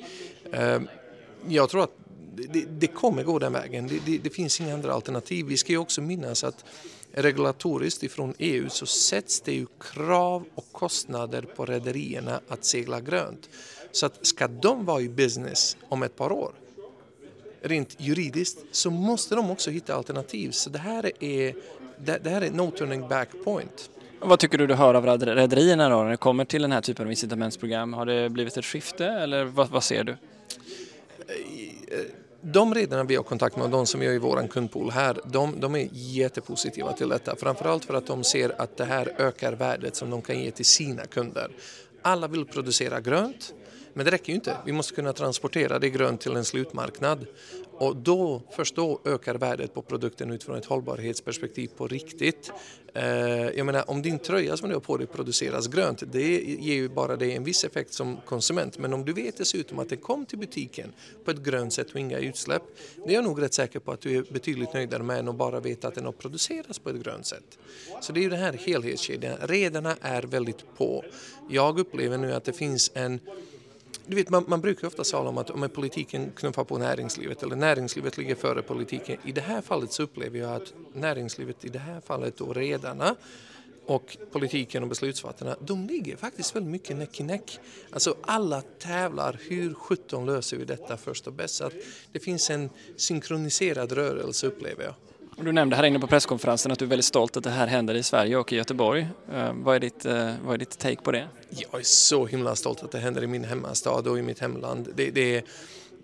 Eh, 0.52 0.80
jag 1.48 1.70
tror 1.70 1.82
att 1.82 2.01
det, 2.34 2.64
det, 2.78 2.86
kommer 2.86 3.22
gå 3.22 3.38
den 3.38 3.52
vägen. 3.52 3.88
Det, 3.88 3.98
det, 4.06 4.18
det, 4.18 4.30
finns 4.30 4.60
inga 4.60 4.74
andra 4.74 4.92
alternativ. 4.92 5.46
Vi 5.46 5.56
ska 5.56 5.72
ju 5.72 5.78
också 5.78 6.00
minnas 6.00 6.44
att 6.44 6.64
regulatoriskt 7.12 8.02
ifrån 8.02 8.34
EU 8.38 8.68
så 8.68 8.86
sätts 8.86 9.40
det 9.40 9.52
ju 9.52 9.66
krav 9.80 10.44
och 10.54 10.72
kostnader 10.72 11.42
på 11.42 11.66
rederierna 11.66 12.40
att 12.48 12.64
segla 12.64 13.00
grönt. 13.00 13.48
Så 13.92 14.06
att 14.06 14.26
ska 14.26 14.48
de 14.48 14.84
vara 14.84 15.00
i 15.00 15.08
business 15.08 15.76
om 15.88 16.02
ett 16.02 16.16
par 16.16 16.32
år, 16.32 16.52
rent 17.62 17.96
juridiskt, 17.98 18.58
så 18.70 18.90
måste 18.90 19.34
de 19.34 19.50
också 19.50 19.70
hitta 19.70 19.94
alternativ. 19.94 20.50
Så 20.50 20.70
det 20.70 20.78
här 20.78 21.12
är, 21.24 21.54
det, 21.98 22.30
här 22.30 22.42
är 22.42 22.50
no 22.50 22.70
turning 22.70 23.08
back 23.08 23.28
point. 23.44 23.90
Vad 24.20 24.38
tycker 24.38 24.58
du 24.58 24.66
du 24.66 24.74
hör 24.74 24.94
av 24.94 25.06
rederierna 25.06 25.88
då 25.88 26.02
när 26.02 26.10
det 26.10 26.16
kommer 26.16 26.44
till 26.44 26.62
den 26.62 26.72
här 26.72 26.80
typen 26.80 27.06
av 27.06 27.10
incitamentsprogram? 27.10 27.92
Har 27.92 28.06
det 28.06 28.28
blivit 28.30 28.56
ett 28.56 28.64
skifte 28.64 29.06
eller 29.06 29.44
vad, 29.44 29.70
vad 29.70 29.84
ser 29.84 30.04
du? 30.04 30.16
De 32.42 32.74
redarna 32.74 33.04
vi 33.04 33.16
har 33.16 33.22
kontakt 33.22 33.56
med 33.56 33.64
och 33.64 33.70
de 33.70 33.86
som 33.86 34.00
vi 34.00 34.06
har 34.06 34.14
i 34.14 34.18
vår 34.18 34.46
kundpool 34.48 34.90
här, 34.90 35.20
de, 35.24 35.60
de, 35.60 35.74
är 35.74 35.88
jättepositiva 35.92 36.92
till 36.92 37.08
detta. 37.08 37.36
Framförallt 37.36 37.84
för 37.84 37.94
att 37.94 38.06
de 38.06 38.24
ser 38.24 38.60
att 38.62 38.76
det 38.76 38.84
här 38.84 39.14
ökar 39.18 39.52
värdet 39.52 39.96
som 39.96 40.10
de 40.10 40.22
kan 40.22 40.40
ge 40.40 40.50
till 40.50 40.64
sina 40.64 41.06
kunder. 41.06 41.50
Alla 42.02 42.28
vill 42.28 42.44
producera 42.44 43.00
grönt, 43.00 43.54
men 43.94 44.04
det 44.04 44.10
räcker 44.10 44.28
ju 44.28 44.34
inte. 44.34 44.56
Vi 44.66 44.72
måste 44.72 44.94
kunna 44.94 45.12
transportera 45.12 45.78
det 45.78 45.90
grönt 45.90 46.20
till 46.20 46.36
en 46.36 46.44
slutmarknad. 46.44 47.26
Och 47.72 47.96
då, 47.96 48.42
först 48.56 48.76
då 48.76 49.00
ökar 49.04 49.34
värdet 49.34 49.74
på 49.74 49.82
produkten 49.82 50.30
utifrån 50.30 50.56
ett 50.56 50.64
hållbarhetsperspektiv 50.64 51.70
på 51.76 51.88
riktigt. 51.88 52.52
Eh, 52.94 53.04
jag 53.48 53.66
menar, 53.66 53.90
om 53.90 54.02
din 54.02 54.18
tröja 54.18 54.56
som 54.56 54.68
du 54.68 54.74
har 54.74 54.80
på 54.80 54.96
dig 54.96 55.06
produceras 55.06 55.66
grönt, 55.66 56.02
det 56.12 56.40
ger 56.40 56.74
ju 56.74 56.88
bara 56.88 57.16
dig 57.16 57.36
en 57.36 57.44
viss 57.44 57.64
effekt 57.64 57.92
som 57.92 58.16
konsument. 58.26 58.78
Men 58.78 58.92
om 58.92 59.04
du 59.04 59.12
vet 59.12 59.36
dessutom 59.36 59.78
att 59.78 59.88
den 59.88 59.98
kom 59.98 60.26
till 60.26 60.38
butiken 60.38 60.92
på 61.24 61.30
ett 61.30 61.42
grönt 61.42 61.72
sätt 61.72 61.90
och 61.90 62.00
inga 62.00 62.18
utsläpp, 62.18 62.62
det 63.06 63.10
är 63.10 63.14
jag 63.14 63.24
nog 63.24 63.42
rätt 63.42 63.54
säker 63.54 63.78
på 63.78 63.92
att 63.92 64.00
du 64.00 64.16
är 64.16 64.24
betydligt 64.32 64.74
nöjdare 64.74 65.02
med 65.02 65.18
än 65.18 65.28
att 65.28 65.36
bara 65.36 65.60
veta 65.60 65.88
att 65.88 65.94
den 65.94 66.04
har 66.04 66.12
producerats 66.12 66.78
på 66.78 66.90
ett 66.90 67.02
grönt 67.02 67.26
sätt. 67.26 67.58
Så 68.00 68.12
det 68.12 68.20
är 68.20 68.22
ju 68.22 68.30
den 68.30 68.40
här 68.40 68.52
helhetskedjan. 68.52 69.36
Redarna 69.40 69.96
är 70.00 70.22
väldigt 70.22 70.76
på. 70.76 71.04
Jag 71.50 71.78
upplever 71.78 72.18
nu 72.18 72.32
att 72.32 72.44
det 72.44 72.52
finns 72.52 72.90
en 72.94 73.20
du 74.06 74.16
vet, 74.16 74.30
man, 74.30 74.44
man 74.48 74.60
brukar 74.60 74.86
ofta 74.86 75.04
tala 75.04 75.28
om 75.28 75.38
att 75.38 75.50
om 75.50 75.68
politiken 75.68 76.30
knuffar 76.36 76.64
på 76.64 76.78
näringslivet 76.78 77.42
eller 77.42 77.56
näringslivet 77.56 78.18
ligger 78.18 78.34
före 78.34 78.62
politiken. 78.62 79.18
I 79.24 79.32
det 79.32 79.40
här 79.40 79.60
fallet 79.60 79.92
så 79.92 80.02
upplever 80.02 80.38
jag 80.38 80.54
att 80.54 80.72
näringslivet, 80.94 81.64
i 81.64 81.68
det 81.68 81.78
här 81.78 82.00
fallet 82.00 82.40
och 82.40 82.54
redarna 82.56 83.16
och 83.86 84.16
politiken 84.32 84.82
och 84.82 84.88
beslutsfattarna, 84.88 85.56
de 85.60 85.86
ligger 85.86 86.16
faktiskt 86.16 86.56
väldigt 86.56 86.72
mycket 86.72 86.96
näck 86.96 87.20
i 87.20 87.22
näck. 87.22 87.60
Alltså 87.90 88.16
alla 88.22 88.62
tävlar, 88.78 89.40
hur 89.48 89.74
sjutton 89.74 90.26
löser 90.26 90.56
vi 90.56 90.64
detta 90.64 90.96
först 90.96 91.26
och 91.26 91.32
bäst? 91.32 91.54
Så 91.54 91.64
att 91.64 91.74
det 92.12 92.20
finns 92.20 92.50
en 92.50 92.70
synkroniserad 92.96 93.92
rörelse 93.92 94.46
upplever 94.46 94.84
jag. 94.84 94.94
Du 95.36 95.52
nämnde 95.52 95.76
här 95.76 95.84
inne 95.84 95.98
på 95.98 96.06
presskonferensen 96.06 96.72
att 96.72 96.78
du 96.78 96.84
är 96.84 96.88
väldigt 96.88 97.04
stolt 97.04 97.36
att 97.36 97.44
det 97.44 97.50
här 97.50 97.66
händer 97.66 97.94
i 97.94 98.02
Sverige 98.02 98.36
och 98.36 98.52
i 98.52 98.56
Göteborg. 98.56 99.08
Eh, 99.32 99.52
vad 99.54 99.76
är 99.76 99.80
ditt, 99.80 100.04
eh, 100.04 100.34
vad 100.44 100.54
är 100.54 100.58
ditt 100.58 100.78
take 100.78 101.02
på 101.02 101.12
det? 101.12 101.28
Jag 101.50 101.80
är 101.80 101.84
så 101.84 102.26
himla 102.26 102.56
stolt 102.56 102.82
att 102.82 102.90
det 102.90 102.98
händer 102.98 103.24
i 103.24 103.26
min 103.26 103.44
hemmastad 103.44 104.10
och 104.10 104.18
i 104.18 104.22
mitt 104.22 104.38
hemland. 104.38 104.88
Det, 104.94 105.10
det, 105.10 105.36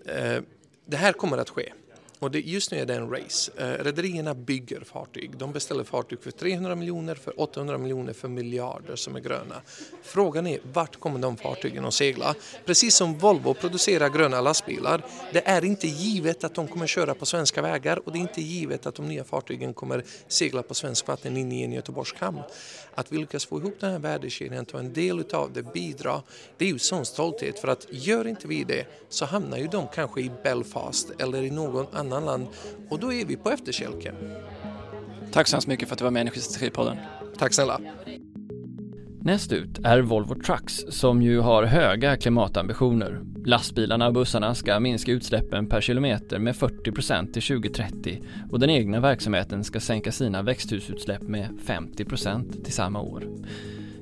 eh, 0.05 0.41
det 0.85 0.97
här 0.97 1.13
kommer 1.13 1.37
att 1.37 1.49
ske. 1.49 1.73
Och 2.19 2.31
det, 2.31 2.39
just 2.39 2.71
nu 2.71 2.79
är 2.79 2.85
det 2.85 2.95
en 2.95 3.09
race. 3.09 3.51
Eh, 3.57 3.83
rederierna 3.83 4.33
bygger 4.33 4.81
fartyg. 4.81 5.37
De 5.37 5.51
beställer 5.51 5.83
fartyg 5.83 6.19
för 6.21 6.31
300 6.31 6.75
miljoner, 6.75 7.15
för 7.15 7.41
800 7.41 7.77
miljoner, 7.77 8.13
för 8.13 8.27
miljarder 8.27 8.95
som 8.95 9.15
är 9.15 9.19
gröna. 9.19 9.61
Frågan 10.01 10.47
är 10.47 10.59
vart 10.73 10.99
kommer 10.99 11.19
de 11.19 11.37
fartygen 11.37 11.85
att 11.85 11.93
segla? 11.93 12.35
Precis 12.65 12.95
som 12.95 13.17
Volvo 13.17 13.53
producerar 13.53 14.09
gröna 14.09 14.41
lastbilar. 14.41 15.05
Det 15.33 15.47
är 15.47 15.65
inte 15.65 15.87
givet 15.87 16.43
att 16.43 16.55
de 16.55 16.67
kommer 16.67 16.87
köra 16.87 17.13
på 17.13 17.25
svenska 17.25 17.61
vägar 17.61 18.01
och 18.05 18.11
det 18.11 18.17
är 18.17 18.21
inte 18.21 18.41
givet 18.41 18.85
att 18.85 18.95
de 18.95 19.07
nya 19.07 19.23
fartygen 19.23 19.73
kommer 19.73 20.03
segla 20.27 20.63
på 20.63 20.73
svensk 20.73 21.07
vatten 21.07 21.37
in 21.37 21.51
i 21.51 21.63
en 21.63 21.71
Göteborgs 21.71 22.13
hamn. 22.13 22.41
Att 22.95 23.11
vi 23.11 23.17
lyckas 23.17 23.45
få 23.45 23.59
ihop 23.59 23.75
den 23.79 23.91
här 23.91 23.99
värdekedjan, 23.99 24.65
ta 24.65 24.79
en 24.79 24.93
del 24.93 25.23
av 25.33 25.53
det, 25.53 25.73
bidra, 25.73 26.21
det 26.57 26.65
är 26.65 26.69
ju 26.69 26.79
sån 26.79 27.05
stolthet 27.05 27.59
för 27.59 27.67
att 27.67 27.87
gör 27.89 28.27
inte 28.27 28.47
vi 28.47 28.63
det 28.63 28.85
så 29.09 29.25
hamnar 29.25 29.57
ju 29.57 29.67
de 29.67 29.87
kanske 29.87 30.21
i 30.21 30.31
Belfast 30.43 31.11
eller 31.19 31.43
i 31.43 31.51
någon 31.51 31.87
annan 31.91 32.08
land 32.09 32.47
och 32.89 32.99
då 32.99 33.13
är 33.13 33.25
vi 33.25 33.35
på 33.35 33.49
efterkälken. 33.49 34.15
Tack 35.31 35.47
så 35.47 35.55
hemskt 35.55 35.67
mycket 35.67 35.87
för 35.87 35.95
att 35.95 35.99
du 35.99 36.03
var 36.03 36.11
med 36.11 36.19
i 36.19 36.21
Energistrategipodden. 36.21 36.97
Tack 37.37 37.53
snälla. 37.53 37.79
Näst 39.21 39.51
ut 39.51 39.79
är 39.83 40.01
Volvo 40.01 40.35
Trucks 40.35 40.85
som 40.89 41.21
ju 41.21 41.39
har 41.39 41.63
höga 41.63 42.17
klimatambitioner. 42.17 43.21
Lastbilarna 43.45 44.07
och 44.07 44.13
bussarna 44.13 44.55
ska 44.55 44.79
minska 44.79 45.11
utsläppen 45.11 45.67
per 45.67 45.81
kilometer 45.81 46.39
med 46.39 46.55
40% 46.55 47.31
till 47.31 47.41
2030 47.41 48.21
och 48.51 48.59
den 48.59 48.69
egna 48.69 48.99
verksamheten 48.99 49.63
ska 49.63 49.79
sänka 49.79 50.11
sina 50.11 50.41
växthusutsläpp 50.41 51.21
med 51.21 51.49
50% 51.65 52.63
till 52.63 52.73
samma 52.73 53.01
år. 53.01 53.23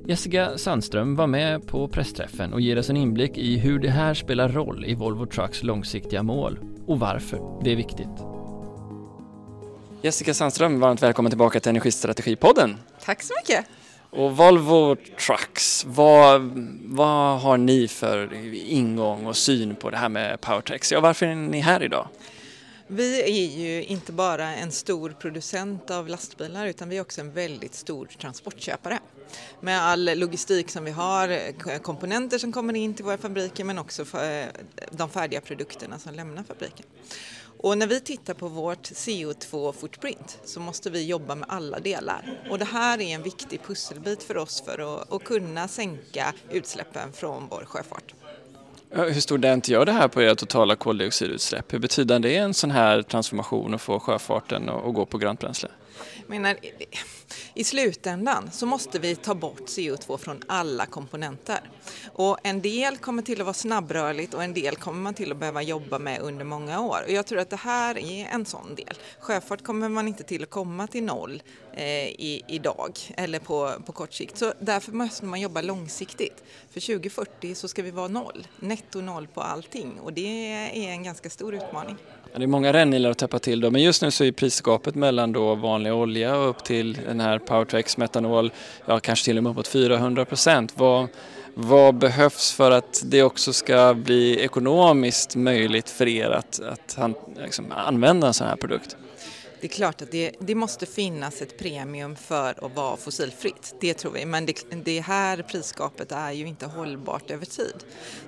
Jessica 0.05 0.57
Sandström 0.57 1.15
var 1.15 1.27
med 1.27 1.67
på 1.67 1.87
pressträffen 1.87 2.53
och 2.53 2.61
ger 2.61 2.79
oss 2.79 2.89
en 2.89 2.97
inblick 2.97 3.37
i 3.37 3.57
hur 3.57 3.79
det 3.79 3.89
här 3.89 4.13
spelar 4.13 4.49
roll 4.49 4.85
i 4.85 4.95
Volvo 4.95 5.25
Trucks 5.25 5.63
långsiktiga 5.63 6.23
mål 6.23 6.59
och 6.87 6.99
varför 6.99 7.59
det 7.63 7.71
är 7.71 7.75
viktigt. 7.75 8.07
Jessica 10.01 10.33
Sandström, 10.33 10.79
varmt 10.79 11.03
välkommen 11.03 11.29
tillbaka 11.31 11.59
till 11.59 11.69
Energistrategipodden. 11.69 12.77
Tack 13.03 13.23
så 13.23 13.33
mycket. 13.41 13.65
Och 14.09 14.37
Volvo 14.37 14.95
Trucks, 14.95 15.85
vad, 15.85 16.41
vad 16.83 17.39
har 17.39 17.57
ni 17.57 17.87
för 17.87 18.33
ingång 18.53 19.25
och 19.25 19.37
syn 19.37 19.75
på 19.75 19.89
det 19.89 19.97
här 19.97 20.09
med 20.09 20.41
Powertrax? 20.41 20.91
Ja, 20.91 20.99
varför 20.99 21.25
är 21.25 21.35
ni 21.35 21.59
här 21.59 21.83
idag? 21.83 22.07
Vi 22.87 23.21
är 23.21 23.57
ju 23.57 23.83
inte 23.83 24.11
bara 24.11 24.55
en 24.55 24.71
stor 24.71 25.09
producent 25.09 25.91
av 25.91 26.07
lastbilar 26.07 26.67
utan 26.67 26.89
vi 26.89 26.97
är 26.97 27.01
också 27.01 27.21
en 27.21 27.31
väldigt 27.31 27.73
stor 27.73 28.05
transportköpare. 28.19 28.99
Med 29.59 29.81
all 29.81 30.19
logistik 30.19 30.69
som 30.69 30.83
vi 30.83 30.91
har, 30.91 31.51
komponenter 31.79 32.37
som 32.37 32.51
kommer 32.51 32.73
in 32.73 32.93
till 32.93 33.05
våra 33.05 33.17
fabriker 33.17 33.63
men 33.63 33.79
också 33.79 34.17
eh, 34.17 34.45
de 34.91 35.09
färdiga 35.09 35.41
produkterna 35.41 35.99
som 35.99 36.13
lämnar 36.13 36.43
fabriken. 36.43 36.85
Och 37.59 37.77
när 37.77 37.87
vi 37.87 37.99
tittar 37.99 38.33
på 38.33 38.47
vårt 38.47 38.91
CO2-footprint 38.91 40.37
så 40.43 40.59
måste 40.59 40.89
vi 40.89 41.05
jobba 41.05 41.35
med 41.35 41.49
alla 41.49 41.79
delar. 41.79 42.39
Och 42.49 42.59
det 42.59 42.65
här 42.65 43.01
är 43.01 43.15
en 43.15 43.23
viktig 43.23 43.63
pusselbit 43.63 44.23
för 44.23 44.37
oss 44.37 44.61
för 44.65 45.01
att, 45.01 45.13
att 45.13 45.23
kunna 45.23 45.67
sänka 45.67 46.33
utsläppen 46.49 47.13
från 47.13 47.47
vår 47.49 47.65
sjöfart. 47.65 48.13
Hur 48.89 49.21
stor 49.21 49.37
del 49.37 49.61
gör 49.63 49.85
det 49.85 49.91
här 49.91 50.07
på 50.07 50.21
era 50.21 50.35
totala 50.35 50.75
koldioxidutsläpp? 50.75 51.73
Hur 51.73 51.79
betydande 51.79 52.35
är 52.35 52.41
en 52.41 52.53
sån 52.53 52.71
här 52.71 53.01
transformation 53.01 53.73
att 53.73 53.81
få 53.81 53.99
sjöfarten 53.99 54.69
att 54.69 54.93
gå 54.93 55.05
på 55.05 55.17
grönt 55.17 55.39
bränsle? 55.39 55.69
menar, 56.27 56.57
I 57.53 57.63
slutändan 57.63 58.49
så 58.51 58.65
måste 58.65 58.99
vi 58.99 59.15
ta 59.15 59.35
bort 59.35 59.61
CO2 59.61 60.17
från 60.17 60.43
alla 60.47 60.85
komponenter. 60.85 61.59
Och 62.13 62.37
en 62.43 62.61
del 62.61 62.97
kommer 62.97 63.21
till 63.21 63.41
att 63.41 63.45
vara 63.45 63.53
snabbrörligt 63.53 64.33
och 64.33 64.43
en 64.43 64.53
del 64.53 64.75
kommer 64.75 64.99
man 64.99 65.13
till 65.13 65.31
att 65.31 65.37
behöva 65.37 65.61
jobba 65.61 65.99
med 65.99 66.19
under 66.21 66.45
många 66.45 66.81
år. 66.81 66.99
Och 67.05 67.11
jag 67.11 67.25
tror 67.25 67.39
att 67.39 67.49
det 67.49 67.55
här 67.55 67.97
är 67.97 68.25
en 68.25 68.45
sån 68.45 68.75
del. 68.75 68.93
Sjöfart 69.19 69.63
kommer 69.63 69.89
man 69.89 70.07
inte 70.07 70.23
till 70.23 70.43
att 70.43 70.49
komma 70.49 70.87
till 70.87 71.03
noll 71.03 71.41
Eh, 71.77 72.07
i, 72.07 72.41
idag 72.47 72.99
eller 73.17 73.39
på, 73.39 73.71
på 73.85 73.91
kort 73.91 74.13
sikt. 74.13 74.37
Så 74.37 74.53
därför 74.59 74.91
måste 74.91 75.25
man 75.25 75.41
jobba 75.41 75.61
långsiktigt. 75.61 76.43
För 76.71 76.79
2040 76.79 77.55
så 77.55 77.67
ska 77.67 77.83
vi 77.83 77.91
vara 77.91 78.07
noll, 78.07 78.47
netto 78.59 79.01
noll 79.01 79.27
på 79.27 79.41
allting 79.41 79.99
och 79.99 80.13
det 80.13 80.53
är 80.53 80.91
en 80.91 81.03
ganska 81.03 81.29
stor 81.29 81.55
utmaning. 81.55 81.95
Det 82.35 82.43
är 82.43 82.47
många 82.47 82.73
rännilar 82.73 83.11
att 83.11 83.17
täppa 83.17 83.39
till 83.39 83.61
då, 83.61 83.71
men 83.71 83.81
just 83.81 84.01
nu 84.01 84.11
så 84.11 84.23
är 84.23 84.31
prisgapet 84.31 84.95
mellan 84.95 85.31
då 85.31 85.55
vanlig 85.55 85.93
olja 85.93 86.37
och 86.37 86.49
upp 86.49 86.63
till 86.63 86.93
den 86.93 87.19
här 87.19 87.39
Powertrax 87.39 87.97
metanol, 87.97 88.51
ja 88.85 88.99
kanske 88.99 89.25
till 89.25 89.37
och 89.37 89.43
med 89.43 89.51
uppåt 89.51 89.67
400 89.67 90.25
procent. 90.25 90.73
Vad, 90.75 91.07
vad 91.53 91.95
behövs 91.95 92.51
för 92.51 92.71
att 92.71 93.01
det 93.05 93.23
också 93.23 93.53
ska 93.53 93.93
bli 93.93 94.39
ekonomiskt 94.39 95.35
möjligt 95.35 95.89
för 95.89 96.07
er 96.07 96.29
att, 96.29 96.59
att 96.59 96.97
liksom, 97.37 97.71
använda 97.71 98.27
en 98.27 98.33
sån 98.33 98.47
här 98.47 98.55
produkt? 98.55 98.97
Det 99.61 99.67
är 99.67 99.71
klart 99.71 100.01
att 100.01 100.11
det, 100.11 100.31
det, 100.39 100.55
måste 100.55 100.85
finnas 100.85 101.41
ett 101.41 101.59
premium 101.59 102.15
för 102.15 102.65
att 102.65 102.75
vara 102.75 102.97
fossilfritt, 102.97 103.75
det 103.81 103.93
tror 103.93 104.11
vi. 104.11 104.25
Men 104.25 104.45
det, 104.45 104.65
det, 104.83 104.99
här 104.99 105.41
prisgapet 105.41 106.11
är 106.11 106.31
ju 106.31 106.47
inte 106.47 106.65
hållbart 106.65 107.31
över 107.31 107.45
tid. 107.45 107.75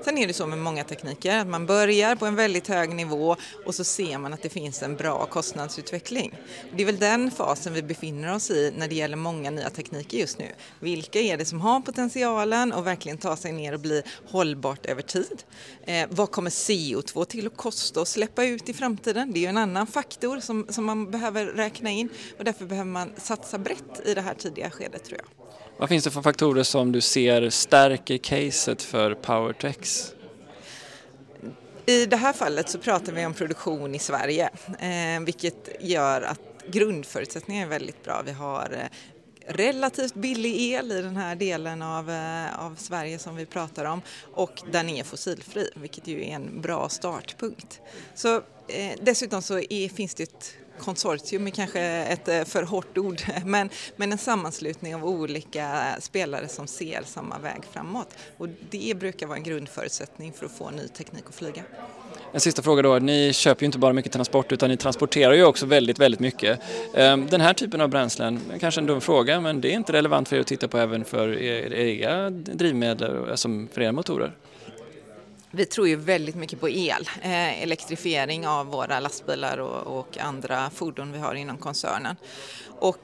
Sen 0.02 0.18
är 0.18 0.28
det 0.28 0.34
så 0.34 0.48
med 0.48 0.58
många 0.58 0.84
tekniker 0.84 1.40
att 1.40 1.48
man 1.48 1.66
börjar 1.66 2.16
på 2.16 2.26
en 2.26 2.36
väldigt 2.36 2.68
hög 2.68 2.90
nivå 2.90 3.36
och 3.66 3.76
så 3.76 3.84
ser 3.84 4.18
man 4.18 4.34
att 4.34 4.42
det 4.42 4.50
finns 4.50 4.84
en 4.84 4.96
bra 4.96 5.26
kostnadsutveckling. 5.26 6.34
Det 6.76 6.84
är 6.84 6.86
väl 6.86 7.00
den 7.00 7.32
fasen 7.32 7.74
vi 7.74 7.84
befinner 7.84 8.36
oss 8.36 8.52
i 8.52 8.74
när 8.78 8.88
det 8.88 8.96
gäller 8.96 9.18
många 9.18 9.52
nya 9.52 9.70
tekniker 9.70 10.18
just 10.18 10.40
nu. 10.40 10.48
Vilka 10.80 11.20
är 11.20 11.38
det 11.38 11.46
som 11.46 11.62
har 11.62 11.82
potentialen 11.82 12.74
och 12.74 12.88
verkligen 12.88 13.18
ta 13.18 13.36
sig 13.36 13.52
ner 13.52 13.74
och 13.74 13.80
bli 13.80 14.04
hållbart 14.32 14.86
över 14.86 15.02
tid? 15.02 15.44
Eh, 15.84 16.08
vad 16.10 16.32
kommer 16.32 16.50
CO2 16.50 17.26
till 17.26 17.48
att 17.48 17.58
kosta 17.58 18.02
att 18.02 18.08
släppa 18.08 18.46
ut 18.46 18.70
i 18.70 18.74
framtiden? 18.74 19.32
Det 19.32 19.40
är 19.40 19.42
ju 19.42 19.48
en 19.48 19.58
annan 19.58 19.88
faktor 19.88 20.40
som, 20.40 20.66
som 20.70 20.86
man 20.86 21.12
behöver 21.12 21.19
räkna 21.56 21.90
in 21.90 22.10
och 22.38 22.44
därför 22.44 22.66
behöver 22.66 22.92
man 22.92 23.12
satsa 23.18 23.58
brett 23.58 24.02
i 24.06 24.14
det 24.14 24.22
här 24.22 24.34
tidiga 24.34 24.70
skedet 24.70 25.04
tror 25.04 25.20
jag. 25.20 25.28
Vad 25.78 25.90
finns 25.90 26.04
det 26.04 26.12
för 26.12 26.22
faktorer 26.22 26.64
som 26.64 26.92
du 26.92 27.02
ser 27.02 27.50
stärker 27.50 28.18
caset 28.18 28.82
för 28.82 29.14
Powertex? 29.14 30.14
I 31.86 32.06
det 32.06 32.18
här 32.18 32.34
fallet 32.34 32.70
så 32.70 32.78
pratar 32.78 33.14
vi 33.14 33.26
om 33.26 33.34
produktion 33.34 33.96
i 33.96 34.00
Sverige, 34.00 34.50
eh, 34.80 35.24
vilket 35.26 35.70
gör 35.80 36.22
att 36.22 36.40
grundförutsättningarna 36.68 37.66
är 37.66 37.70
väldigt 37.70 38.04
bra. 38.04 38.22
Vi 38.26 38.32
har 38.32 38.74
eh, 38.74 38.98
relativt 39.50 40.14
billig 40.14 40.74
el 40.74 40.92
i 40.92 41.02
den 41.02 41.18
här 41.18 41.36
delen 41.36 41.82
av, 41.82 42.10
eh, 42.10 42.66
av 42.66 42.76
Sverige 42.76 43.20
som 43.20 43.36
vi 43.36 43.46
pratar 43.46 43.86
om 43.86 44.02
och 44.34 44.62
den 44.72 44.90
är 44.90 45.04
fossilfri, 45.04 45.70
vilket 45.76 46.08
ju 46.08 46.26
är 46.26 46.36
en 46.36 46.62
bra 46.62 46.90
startpunkt. 46.90 47.82
Så, 48.16 48.36
eh, 48.68 49.00
dessutom 49.02 49.42
så 49.42 49.60
är, 49.70 49.90
finns 49.90 50.16
det 50.16 50.24
ett 50.24 50.54
konsortium 50.80 51.48
är 51.48 51.52
kanske 51.52 51.82
ett 51.82 52.28
eh, 52.28 52.44
för 52.44 52.64
hårt 52.64 52.98
ord, 52.98 53.22
men, 53.46 53.70
men 53.96 54.12
en 54.12 54.18
sammanslutning 54.18 54.96
av 54.96 55.06
olika 55.06 55.96
spelare 56.00 56.48
som 56.48 56.68
ser 56.68 57.02
samma 57.06 57.40
väg 57.40 57.62
framåt. 57.72 58.08
Och 58.38 58.48
det 58.70 58.98
brukar 59.00 59.28
vara 59.28 59.38
en 59.38 59.44
grundförutsättning 59.44 60.34
för 60.34 60.46
att 60.46 60.52
få 60.52 60.70
ny 60.70 60.88
teknik 60.88 61.24
att 61.28 61.36
flyga. 61.36 61.64
En 62.32 62.40
sista 62.40 62.62
fråga 62.62 62.82
då, 62.82 63.00
ni 63.00 63.34
köper 63.34 63.64
ju 63.64 63.66
inte 63.66 63.78
bara 63.78 63.94
mycket 63.94 64.12
transport 64.12 64.52
utan 64.52 64.70
ni 64.70 64.78
transporterar 64.78 65.34
ju 65.34 65.44
också 65.44 65.66
väldigt, 65.66 66.00
väldigt 66.00 66.20
mycket. 66.20 66.60
Ehm, 66.94 67.28
den 67.28 67.42
här 67.42 67.54
typen 67.54 67.82
av 67.82 67.90
bränslen, 67.90 68.40
kanske 68.60 68.82
en 68.82 68.88
dum 68.88 69.02
fråga, 69.02 69.42
men 69.42 69.62
det 69.62 69.72
är 69.72 69.74
inte 69.74 69.94
relevant 69.94 70.30
för 70.30 70.36
er 70.36 70.40
att 70.40 70.48
titta 70.48 70.68
på 70.68 70.78
även 70.78 71.06
för 71.06 71.38
era 71.38 72.30
drivmedel, 72.30 73.30
alltså 73.30 73.50
för 73.74 73.82
era 73.82 73.92
motorer? 73.92 74.34
Vi 75.52 75.66
tror 75.66 75.88
ju 75.88 75.96
väldigt 75.96 76.36
mycket 76.36 76.60
på 76.60 76.70
el, 76.70 77.10
eh, 77.22 77.64
elektrifiering 77.64 78.48
av 78.48 78.66
våra 78.66 79.00
lastbilar 79.00 79.58
och, 79.58 80.00
och, 80.00 80.18
andra 80.18 80.70
fordon 80.70 81.12
vi 81.12 81.20
har 81.20 81.36
inom 81.36 81.58
koncernen. 81.58 82.16
Och 82.80 83.00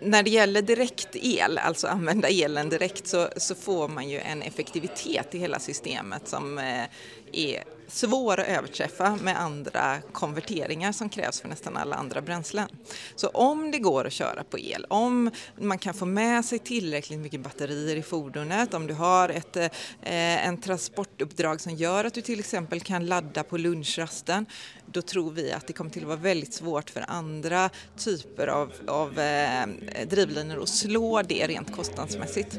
när 0.00 0.22
det 0.22 0.30
gäller 0.30 0.62
direkt 0.62 1.08
el, 1.12 1.58
alltså 1.58 1.86
använda 1.86 2.28
elen 2.28 2.68
direkt, 2.68 3.06
så, 3.06 3.28
så 3.36 3.54
får 3.54 3.88
man 3.88 4.08
ju 4.08 4.18
en 4.18 4.42
effektivitet 4.42 5.34
i 5.34 5.38
hela 5.38 5.58
systemet 5.58 6.28
som 6.28 6.58
eh, 6.58 6.84
är 7.32 7.64
svår 7.88 8.40
att 8.40 8.48
överträffa 8.48 9.16
med 9.16 9.40
andra 9.40 10.00
konverteringar 10.12 10.92
som 10.92 11.08
krävs 11.08 11.40
för 11.40 11.48
nästan 11.48 11.76
alla 11.76 11.96
andra 11.96 12.20
bränslen. 12.20 12.68
Så 13.16 13.28
om 13.28 13.70
det 13.70 13.78
går 13.78 14.06
att 14.06 14.12
köra 14.12 14.44
på 14.44 14.58
el, 14.58 14.86
om 14.88 15.30
man 15.60 15.78
kan 15.78 15.94
få 15.94 16.06
med 16.06 16.44
sig 16.44 16.58
tillräckligt 16.58 17.18
mycket 17.18 17.40
batterier 17.40 17.96
i 17.96 18.02
fordonet, 18.02 18.74
om 18.74 18.86
du 18.86 18.94
har 18.94 19.28
ett 19.28 19.56
eh, 19.56 20.46
en 20.46 20.60
transportuppdrag 20.60 21.60
som 21.60 21.74
gör 21.74 22.04
att 22.04 22.14
du 22.14 22.20
till 22.20 22.40
exempel 22.40 22.80
kan 22.80 23.06
ladda 23.06 23.42
på 23.42 23.58
lunchrasten, 23.58 24.46
då 24.86 25.02
tror 25.02 25.30
vi 25.30 25.52
att 25.52 25.66
det 25.66 25.72
kommer 25.72 25.90
till 25.90 26.02
att 26.02 26.08
vara 26.08 26.18
väldigt 26.18 26.54
svårt 26.54 26.90
för 26.90 27.04
andra 27.08 27.70
typer 27.96 28.46
av, 28.46 28.72
av 28.86 29.18
eh, 29.18 29.66
drivlinor 30.06 30.62
att 30.62 30.68
slå 30.68 31.22
det 31.22 31.46
rent 31.46 31.72
kostnadsmässigt. 31.72 32.58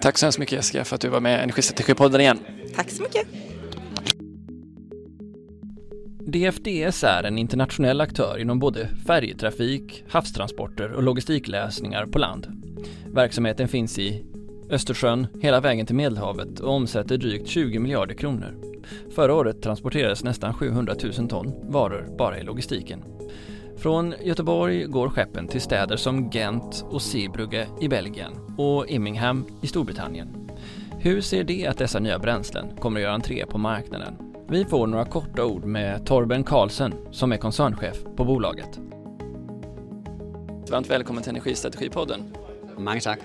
Tack 0.00 0.18
så 0.18 0.26
hemskt 0.26 0.38
mycket 0.38 0.56
Jessica 0.56 0.84
för 0.84 0.94
att 0.94 1.00
du 1.00 1.08
var 1.08 1.20
med 1.20 1.38
i 1.40 1.42
Energistrategipodden 1.42 2.20
igen. 2.20 2.38
Tack 2.74 2.90
så 2.90 3.02
mycket. 3.02 3.51
DFDS 6.26 7.04
är 7.04 7.24
en 7.24 7.38
internationell 7.38 8.00
aktör 8.00 8.38
inom 8.38 8.58
både 8.58 8.88
färjetrafik, 9.06 10.04
havstransporter 10.08 10.92
och 10.92 11.02
logistiklösningar 11.02 12.06
på 12.06 12.18
land. 12.18 12.46
Verksamheten 13.06 13.68
finns 13.68 13.98
i 13.98 14.24
Östersjön 14.70 15.26
hela 15.40 15.60
vägen 15.60 15.86
till 15.86 15.96
Medelhavet 15.96 16.60
och 16.60 16.74
omsätter 16.74 17.16
drygt 17.16 17.48
20 17.48 17.78
miljarder 17.78 18.14
kronor. 18.14 18.56
Förra 19.14 19.34
året 19.34 19.62
transporterades 19.62 20.24
nästan 20.24 20.54
700 20.54 20.94
000 21.18 21.28
ton 21.28 21.52
varor 21.62 22.16
bara 22.18 22.38
i 22.38 22.42
logistiken. 22.42 23.04
Från 23.76 24.14
Göteborg 24.22 24.84
går 24.84 25.08
skeppen 25.08 25.48
till 25.48 25.60
städer 25.60 25.96
som 25.96 26.30
Gent 26.30 26.84
och 26.90 27.02
Zeebrugge 27.02 27.68
i 27.80 27.88
Belgien 27.88 28.32
och 28.58 28.86
Immingham 28.86 29.44
i 29.62 29.66
Storbritannien. 29.66 30.28
Hur 30.98 31.20
ser 31.20 31.44
det 31.44 31.66
att 31.66 31.78
dessa 31.78 31.98
nya 31.98 32.18
bränslen 32.18 32.76
kommer 32.76 33.00
att 33.00 33.04
göra 33.04 33.14
entré 33.14 33.46
på 33.46 33.58
marknaden? 33.58 34.31
Vi 34.52 34.64
får 34.64 34.86
några 34.86 35.04
korta 35.04 35.44
ord 35.44 35.64
med 35.64 36.06
Torben 36.06 36.44
Karlsson 36.44 36.94
som 37.10 37.32
är 37.32 37.36
koncernchef 37.36 37.96
på 38.16 38.24
bolaget. 38.24 38.78
Varmt 40.70 40.90
välkommen 40.90 41.22
till 41.22 41.30
Energistrategipodden. 41.30 42.34
Många 42.76 43.00
tack. 43.00 43.18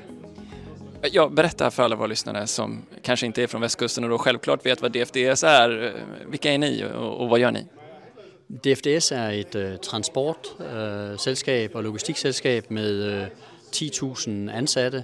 Ja, 1.11 1.29
berätta 1.29 1.71
för 1.71 1.83
alla 1.83 1.95
våra 1.95 2.07
lyssnare 2.07 2.47
som 2.47 2.81
kanske 3.01 3.25
inte 3.25 3.43
är 3.43 3.47
från 3.47 3.61
västkusten 3.61 4.03
och 4.03 4.09
då 4.09 4.17
självklart 4.17 4.65
vet 4.65 4.81
vad 4.81 4.91
DFDS 4.91 5.43
är. 5.43 5.93
Vilka 6.27 6.53
är 6.53 6.57
ni 6.57 6.85
och, 6.95 7.21
och 7.21 7.29
vad 7.29 7.39
gör 7.39 7.51
ni? 7.51 7.65
DFDS 8.47 9.11
er 9.11 9.31
et 9.31 9.55
uh, 9.55 9.75
transportselskab 9.75 11.71
uh, 11.71 11.77
og 11.77 11.83
logistikselskab 11.83 12.63
med 12.69 12.91
uh, 12.91 13.27
10.000 13.71 14.57
ansatte. 14.57 15.03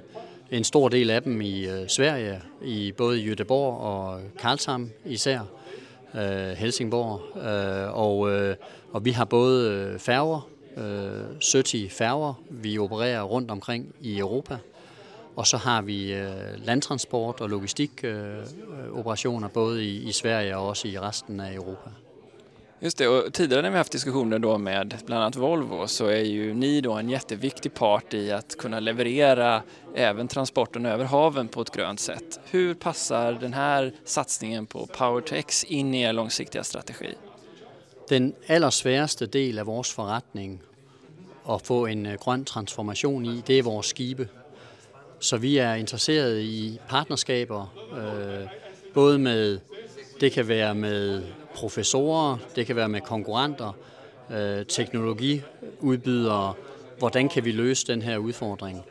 En 0.50 0.64
stor 0.64 0.90
del 0.90 1.10
af 1.10 1.24
dem 1.24 1.42
i 1.42 1.68
uh, 1.68 1.88
Sverige, 1.88 2.42
i 2.62 2.92
både 2.92 3.18
Göteborg 3.18 3.78
og 3.82 4.22
Karlshamn 4.40 4.92
især, 5.06 5.40
øh, 6.16 6.50
Helsingborg. 6.58 7.22
Øh, 7.38 7.98
og, 7.98 8.32
øh, 8.32 8.56
og 8.92 9.06
vi 9.06 9.12
har 9.12 9.26
både 9.26 9.72
øh, 9.72 10.00
færger, 10.00 10.50
øh, 10.78 11.24
70 11.54 11.76
færger, 11.90 12.34
vi 12.50 12.78
opererer 12.78 13.22
rundt 13.22 13.52
omkring 13.52 13.96
i 14.02 14.20
Europa. 14.20 14.58
Og 15.36 15.48
så 15.48 15.58
har 15.58 15.82
vi 15.82 16.14
øh, 16.14 16.66
landtransport 16.66 17.42
og 17.42 17.50
logistikoperationer 17.50 19.48
øh, 19.48 19.54
både 19.54 19.86
i, 19.86 20.04
i 20.04 20.12
Sverige 20.12 20.58
og 20.58 20.68
også 20.68 20.88
i 20.88 21.00
resten 21.00 21.40
af 21.40 21.54
Europa. 21.54 21.90
Just 22.84 22.98
det, 22.98 23.08
och 23.08 23.34
tidigare 23.34 23.62
när 23.62 23.72
vi 23.72 23.78
haft 23.78 23.92
diskussioner 23.92 24.40
då 24.40 24.58
med 24.58 24.98
bland 25.06 25.24
annat 25.24 25.36
Volvo 25.36 25.88
så 25.88 26.06
är 26.06 26.24
ju 26.24 26.54
ni 26.54 26.82
då 26.82 26.94
en 26.94 27.10
jätteviktig 27.10 27.74
part 27.74 28.14
i 28.14 28.32
att 28.32 28.58
kunna 28.58 28.80
leverera 28.80 29.62
även 29.96 30.28
transporten 30.28 30.86
över 30.86 31.06
haven 31.06 31.48
på 31.48 31.62
ett 31.62 31.72
grönt 31.72 32.00
sätt. 32.00 32.40
Hur 32.46 32.74
passar 32.74 33.34
den 33.34 33.54
här 33.54 33.94
satsningen 34.06 34.66
på 34.66 34.86
Power-to-X 34.86 35.64
in 35.64 35.94
i 35.94 36.02
er 36.02 36.14
långsiktiga 36.14 36.64
strategi? 36.64 37.14
Den 38.10 38.34
allra 38.50 38.72
svåraste 38.72 39.26
del 39.26 39.60
av 39.60 39.66
vår 39.66 39.84
förrättning 39.84 40.62
att 41.44 41.68
få 41.68 41.88
en 41.88 42.06
øh, 42.06 42.18
grön 42.26 42.46
transformation 42.46 43.26
i, 43.26 43.44
det 43.46 43.54
är 43.54 43.64
vårt 43.64 43.86
skibe. 43.86 44.28
Så 45.20 45.38
vi 45.38 45.60
är 45.60 45.76
intresserade 45.76 46.42
i 46.42 46.80
partnerskaper 46.88 47.66
øh, 47.98 48.48
både 48.94 49.20
med, 49.20 49.60
det 50.20 50.30
kan 50.30 50.48
vara 50.48 50.74
med 50.74 51.24
professorer, 51.56 52.38
det 52.56 52.66
kan 52.66 52.76
være 52.76 52.90
med 52.90 53.02
konkurrenter, 53.02 53.78
øh, 54.32 54.66
teknologiudbydere, 54.66 56.54
hvordan 57.00 57.30
kan 57.30 57.46
vi 57.46 57.52
løse 57.52 57.88
den 57.88 58.02
her 58.02 58.18
udfordring. 58.18 58.86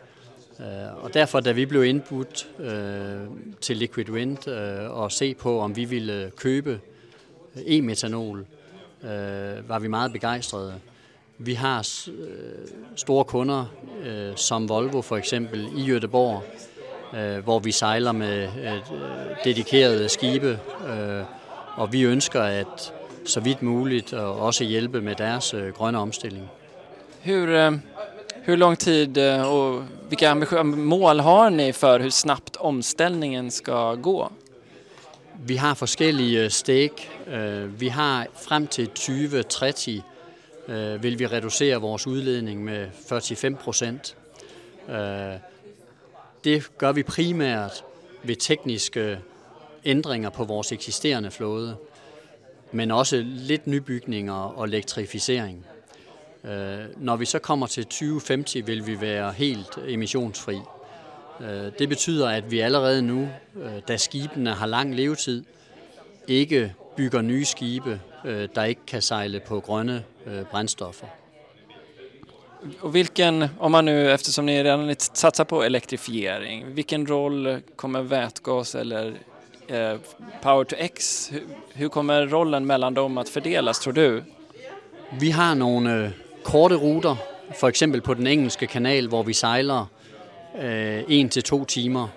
Øh, 0.60 1.04
og 1.04 1.14
derfor, 1.14 1.40
da 1.40 1.52
vi 1.52 1.66
blev 1.66 1.84
indbudt 1.84 2.48
øh, 2.58 3.20
til 3.60 3.76
Liquid 3.76 4.10
Wind 4.10 4.48
øh, 4.48 4.90
og 4.90 5.12
se 5.12 5.34
på, 5.34 5.60
om 5.60 5.76
vi 5.76 5.84
ville 5.84 6.32
købe 6.36 6.80
e-metanol, 7.56 8.38
øh, 9.02 9.68
var 9.68 9.78
vi 9.78 9.88
meget 9.88 10.12
begejstrede. 10.12 10.74
Vi 11.38 11.54
har 11.54 11.88
øh, 12.08 12.68
store 12.96 13.24
kunder, 13.24 13.64
øh, 14.04 14.36
som 14.36 14.68
Volvo 14.68 15.02
for 15.02 15.16
eksempel 15.16 15.68
i 15.76 15.96
Göteborg, 15.96 16.42
øh, 17.16 17.44
hvor 17.44 17.58
vi 17.58 17.72
sejler 17.72 18.12
med 18.12 18.42
øh, 18.42 18.74
øh 18.74 18.80
dedikerede 19.44 20.08
skibe, 20.08 20.58
øh, 20.88 21.22
og 21.76 21.92
vi 21.92 22.02
ønsker 22.02 22.42
at 22.42 22.92
så 23.24 23.40
vidt 23.40 23.62
muligt 23.62 24.12
også 24.12 24.64
hjælpe 24.64 25.00
med 25.00 25.14
deres 25.14 25.54
øh, 25.54 25.72
grønne 25.72 25.98
omstilling. 25.98 26.50
Hur, 27.24 27.48
øh, 27.48 27.72
hur 28.46 28.56
lång 28.56 28.78
tid 28.78 29.18
øh, 29.18 29.52
och 29.52 29.82
vilka 30.08 30.62
mål 30.62 31.20
har 31.20 31.48
ni 31.48 31.72
för 31.72 31.98
hur 31.98 32.10
snabbt 32.10 32.56
omställningen 32.60 33.50
ska 33.50 33.94
gå? 33.94 34.32
Vi 35.46 35.56
har 35.56 35.74
forskellige 35.74 36.50
stik. 36.50 37.10
Vi 37.78 37.88
har 37.88 38.26
frem 38.42 38.66
til 38.66 38.86
2030 38.86 40.02
vil 41.00 41.18
vi 41.18 41.26
reducere 41.26 41.76
vores 41.76 42.06
udledning 42.06 42.64
med 42.64 42.86
45 43.08 43.54
procent. 43.54 44.16
Det 46.44 46.78
gør 46.78 46.92
vi 46.92 47.02
primært 47.02 47.84
ved 48.22 48.36
tekniske 48.36 49.18
ændringer 49.84 50.30
på 50.30 50.44
vores 50.44 50.72
eksisterende 50.72 51.30
flåde, 51.30 51.76
men 52.72 52.90
også 52.90 53.22
lidt 53.26 53.66
nybygninger 53.66 54.34
og 54.34 54.64
elektrificering. 54.64 55.66
Øh, 56.44 56.78
når 56.96 57.16
vi 57.16 57.24
så 57.24 57.38
kommer 57.38 57.66
til 57.66 57.84
2050, 57.84 58.66
vil 58.66 58.86
vi 58.86 59.00
være 59.00 59.32
helt 59.32 59.78
emissionsfri. 59.86 60.58
Øh, 61.40 61.72
det 61.78 61.88
betyder, 61.88 62.28
at 62.28 62.50
vi 62.50 62.60
allerede 62.60 63.02
nu, 63.02 63.28
øh, 63.56 63.72
da 63.88 63.96
skibene 63.96 64.50
har 64.50 64.66
lang 64.66 64.94
levetid, 64.94 65.44
ikke 66.28 66.74
bygger 66.96 67.22
nye 67.22 67.44
skibe, 67.44 68.00
der 68.54 68.64
ikke 68.64 68.80
kan 68.86 69.02
sejle 69.02 69.40
på 69.40 69.60
grønne 69.60 70.04
brännstoffer. 70.50 71.06
Och 72.80 72.94
vilken, 72.94 73.48
om 73.58 73.72
man 73.72 73.84
nu, 73.84 73.90
eftersom 73.90 74.46
ni 74.46 74.62
redan 74.62 74.94
satsar 74.98 75.44
på 75.44 75.62
elektrifiering, 75.62 76.76
vilken 76.76 77.06
roll 77.06 77.60
kommer 77.76 78.02
vätgas 78.02 78.74
eller 78.74 79.12
Eh, 79.68 79.98
Power 80.42 80.64
to 80.64 80.76
X, 80.78 81.30
hur 81.72 81.88
kommer 81.88 82.26
rollen 82.26 82.66
mellan 82.66 82.94
dem 82.94 83.18
att 83.18 83.28
fördelas 83.28 83.78
tror 83.80 83.92
du? 83.92 84.24
Vi 85.20 85.30
har 85.30 85.54
några 85.54 86.10
korta 86.42 86.74
øh, 86.74 86.80
korte 86.80 87.16
ruter, 87.54 87.68
exempel 87.68 88.00
på 88.00 88.14
den 88.14 88.26
engelska 88.26 88.66
kanalen 88.66 89.10
där 89.10 89.22
vi 89.22 89.32
seglar 89.32 89.86
øh, 90.62 91.04
en 91.08 91.28
till 91.28 91.42
två 91.42 91.64
timmar. 91.64 92.08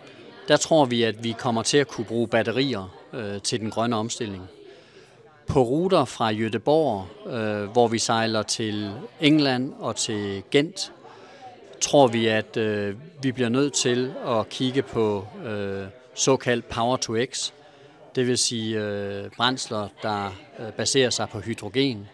Där 0.47 0.57
tror 0.57 0.85
vi, 0.85 1.05
att 1.05 1.15
vi 1.15 1.31
kommer 1.33 1.63
till 1.63 1.81
att 1.81 1.87
kunna 1.87 2.07
bruge 2.07 2.27
batterier 2.27 2.89
øh, 3.13 3.41
till 3.41 3.59
den 3.59 3.69
gröna 3.69 3.97
omställningen. 3.97 4.47
På 5.47 5.63
ruter 5.63 6.05
från 6.05 6.35
Göteborg, 6.35 7.03
där 7.75 7.87
vi 7.87 7.99
seglar 7.99 8.43
till 8.43 8.91
England 9.19 9.73
och 9.79 9.95
till 9.95 10.41
Gent, 10.51 10.91
tror 11.79 12.07
vi, 12.07 12.31
att 12.31 12.57
vi 13.21 13.31
blir 13.33 13.49
nødt 13.49 13.73
till 13.73 14.11
att 14.25 14.53
kika 14.53 14.81
på 14.81 15.25
såkaldt 16.15 16.69
power 16.69 16.97
to 16.97 17.13
X, 17.25 17.51
det 18.15 18.27
vil 18.27 18.37
sige 18.37 18.79
øh, 18.79 19.29
brændsler, 19.37 19.87
der 20.01 20.35
øh, 20.59 20.71
baserer 20.71 21.09
sig 21.09 21.29
på 21.29 21.39
hydrogen. 21.39 22.07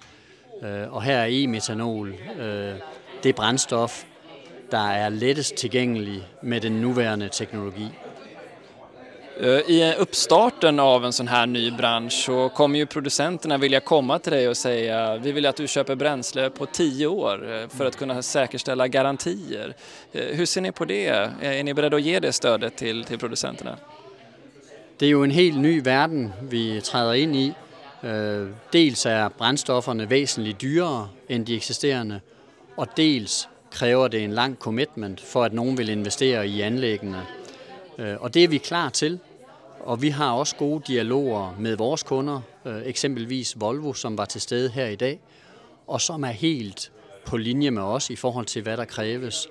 Øh, 0.64 0.94
og 0.94 1.04
her 1.04 1.18
er 1.18 1.28
e-metanol 1.28 2.40
øh, 2.42 2.76
det 3.24 3.36
brændstof, 3.36 4.04
der 4.72 4.90
er 4.90 5.10
lettest 5.10 5.56
tilgængelig 5.56 6.28
med 6.42 6.62
den 6.62 6.72
nuværende 6.72 7.30
teknologi. 7.32 7.88
Eh, 9.40 9.48
I 9.48 9.96
uppstarten 9.98 10.80
av 10.80 11.06
en 11.06 11.14
sån 11.14 11.28
här 11.28 11.46
ny 11.48 11.72
bransch 11.72 12.14
så 12.14 12.50
kommer 12.50 12.80
ju 12.80 12.86
producenterna 12.86 13.58
vilja 13.58 13.80
komma 13.80 14.20
till 14.20 14.32
dig 14.32 14.50
och 14.50 14.58
säga 14.58 15.18
vi 15.18 15.32
vill 15.32 15.46
att 15.46 15.56
du 15.56 15.68
köper 15.68 15.96
bränsle 15.96 16.50
på 16.50 16.66
tio 16.66 17.08
år 17.08 17.54
eh, 17.54 17.68
för 17.68 17.86
att 17.86 17.98
kunna 17.98 18.22
säkerställa 18.22 18.88
garantier. 18.88 19.76
Eh, 20.12 20.26
hur 20.26 20.46
ser 20.46 20.62
ni 20.62 20.72
på 20.72 20.86
det? 20.86 21.08
Är 21.42 21.64
ni 21.64 21.74
beredda 21.74 21.98
att 21.98 22.04
ge 22.04 22.20
det 22.20 22.32
stödet 22.32 22.78
till, 22.78 23.04
till 23.04 23.20
producenterna? 23.20 23.78
Det 24.98 25.06
är 25.06 25.10
ju 25.10 25.24
en 25.24 25.32
helt 25.32 25.58
ny 25.58 25.82
värld 25.82 26.30
vi 26.42 26.82
träder 26.82 27.14
in 27.14 27.36
i. 27.36 27.54
Dels 28.72 29.06
är 29.06 29.30
brændstofferne 29.38 30.06
väsentligt 30.06 30.60
dyrare 30.60 31.08
än 31.28 31.44
de 31.44 31.56
existerande 31.56 32.22
och 32.76 32.88
dels 32.96 33.48
kräver 33.74 34.10
det 34.10 34.24
en 34.24 34.36
lång 34.36 34.56
commitment 34.56 35.22
för 35.22 35.46
att 35.46 35.54
någon 35.54 35.76
vill 35.76 35.90
investera 35.90 36.46
i 36.46 36.64
anläggningarna 36.64 37.24
Øh, 38.02 38.18
og 38.20 38.34
det 38.34 38.44
er 38.44 38.48
vi 38.48 38.58
klar 38.58 38.90
til. 38.90 39.20
Og 39.80 40.02
vi 40.02 40.10
har 40.10 40.32
også 40.32 40.56
gode 40.56 40.84
dialoger 40.88 41.56
med 41.60 41.76
vores 41.76 42.04
kunder, 42.04 42.42
øh, 42.66 42.82
eksempelvis 42.86 43.60
Volvo, 43.60 43.94
som 43.94 44.18
var 44.18 44.26
til 44.26 44.42
stede 44.42 44.70
her 44.70 44.86
i 44.86 44.96
dag, 44.96 45.20
og 45.88 46.02
som 46.02 46.24
er 46.24 46.32
helt 46.32 46.92
på 47.26 47.38
linje 47.38 47.72
med 47.72 47.82
os 47.82 48.10
i 48.10 48.16
forhold 48.16 48.46
til, 48.46 48.62
hvad 48.62 48.78
der 48.78 48.86
kræves. 48.86 49.48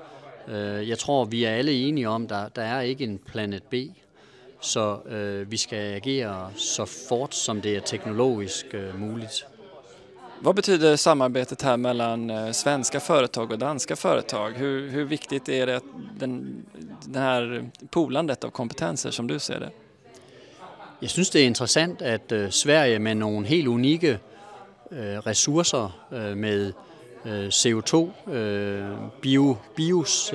Øh, 0.48 0.88
jeg 0.88 0.98
tror, 0.98 1.24
vi 1.24 1.44
er 1.44 1.50
alle 1.50 1.72
enige 1.72 2.08
om, 2.08 2.28
der 2.28 2.48
der 2.48 2.62
er 2.62 2.80
ikke 2.80 3.04
en 3.04 3.18
planet 3.18 3.62
B, 3.62 3.74
så 4.60 4.98
vi 5.46 5.56
skal 5.56 5.94
agere 5.94 6.50
så 6.56 6.84
fort 7.08 7.34
som 7.34 7.60
det 7.60 7.76
er 7.76 7.80
teknologisk 7.80 8.66
muligt. 8.98 9.46
Vad 10.42 10.54
betyder 10.54 10.96
samarbetet 10.96 11.62
här 11.62 11.76
mellan 11.76 12.30
eh, 12.30 12.50
svenska 12.50 13.00
företag 13.00 13.52
och 13.52 13.58
danska 13.58 13.96
företag? 13.96 14.50
Hur, 14.50 14.90
hur 14.90 15.04
viktigt 15.04 15.48
är 15.48 15.66
det 15.66 15.80
den, 16.18 16.64
det 17.04 17.18
här 17.18 17.70
polandet 17.90 18.44
av 18.44 18.50
kompetenser 18.50 19.10
som 19.10 19.26
du 19.26 19.38
ser 19.38 19.60
det? 19.60 19.70
Jag 21.00 21.10
syns 21.10 21.30
det 21.30 21.40
är 21.40 21.46
intressant 21.46 22.02
att 22.02 22.32
øh, 22.32 22.50
Sverige 22.50 22.98
med 22.98 23.14
några 23.14 23.46
helt 23.46 23.68
unika 23.68 24.16
øh, 24.90 25.18
resurser 25.26 25.90
øh, 26.12 26.36
med 26.36 26.72
CO2, 27.50 28.10
bio, 29.20 29.56
bios, 29.76 30.34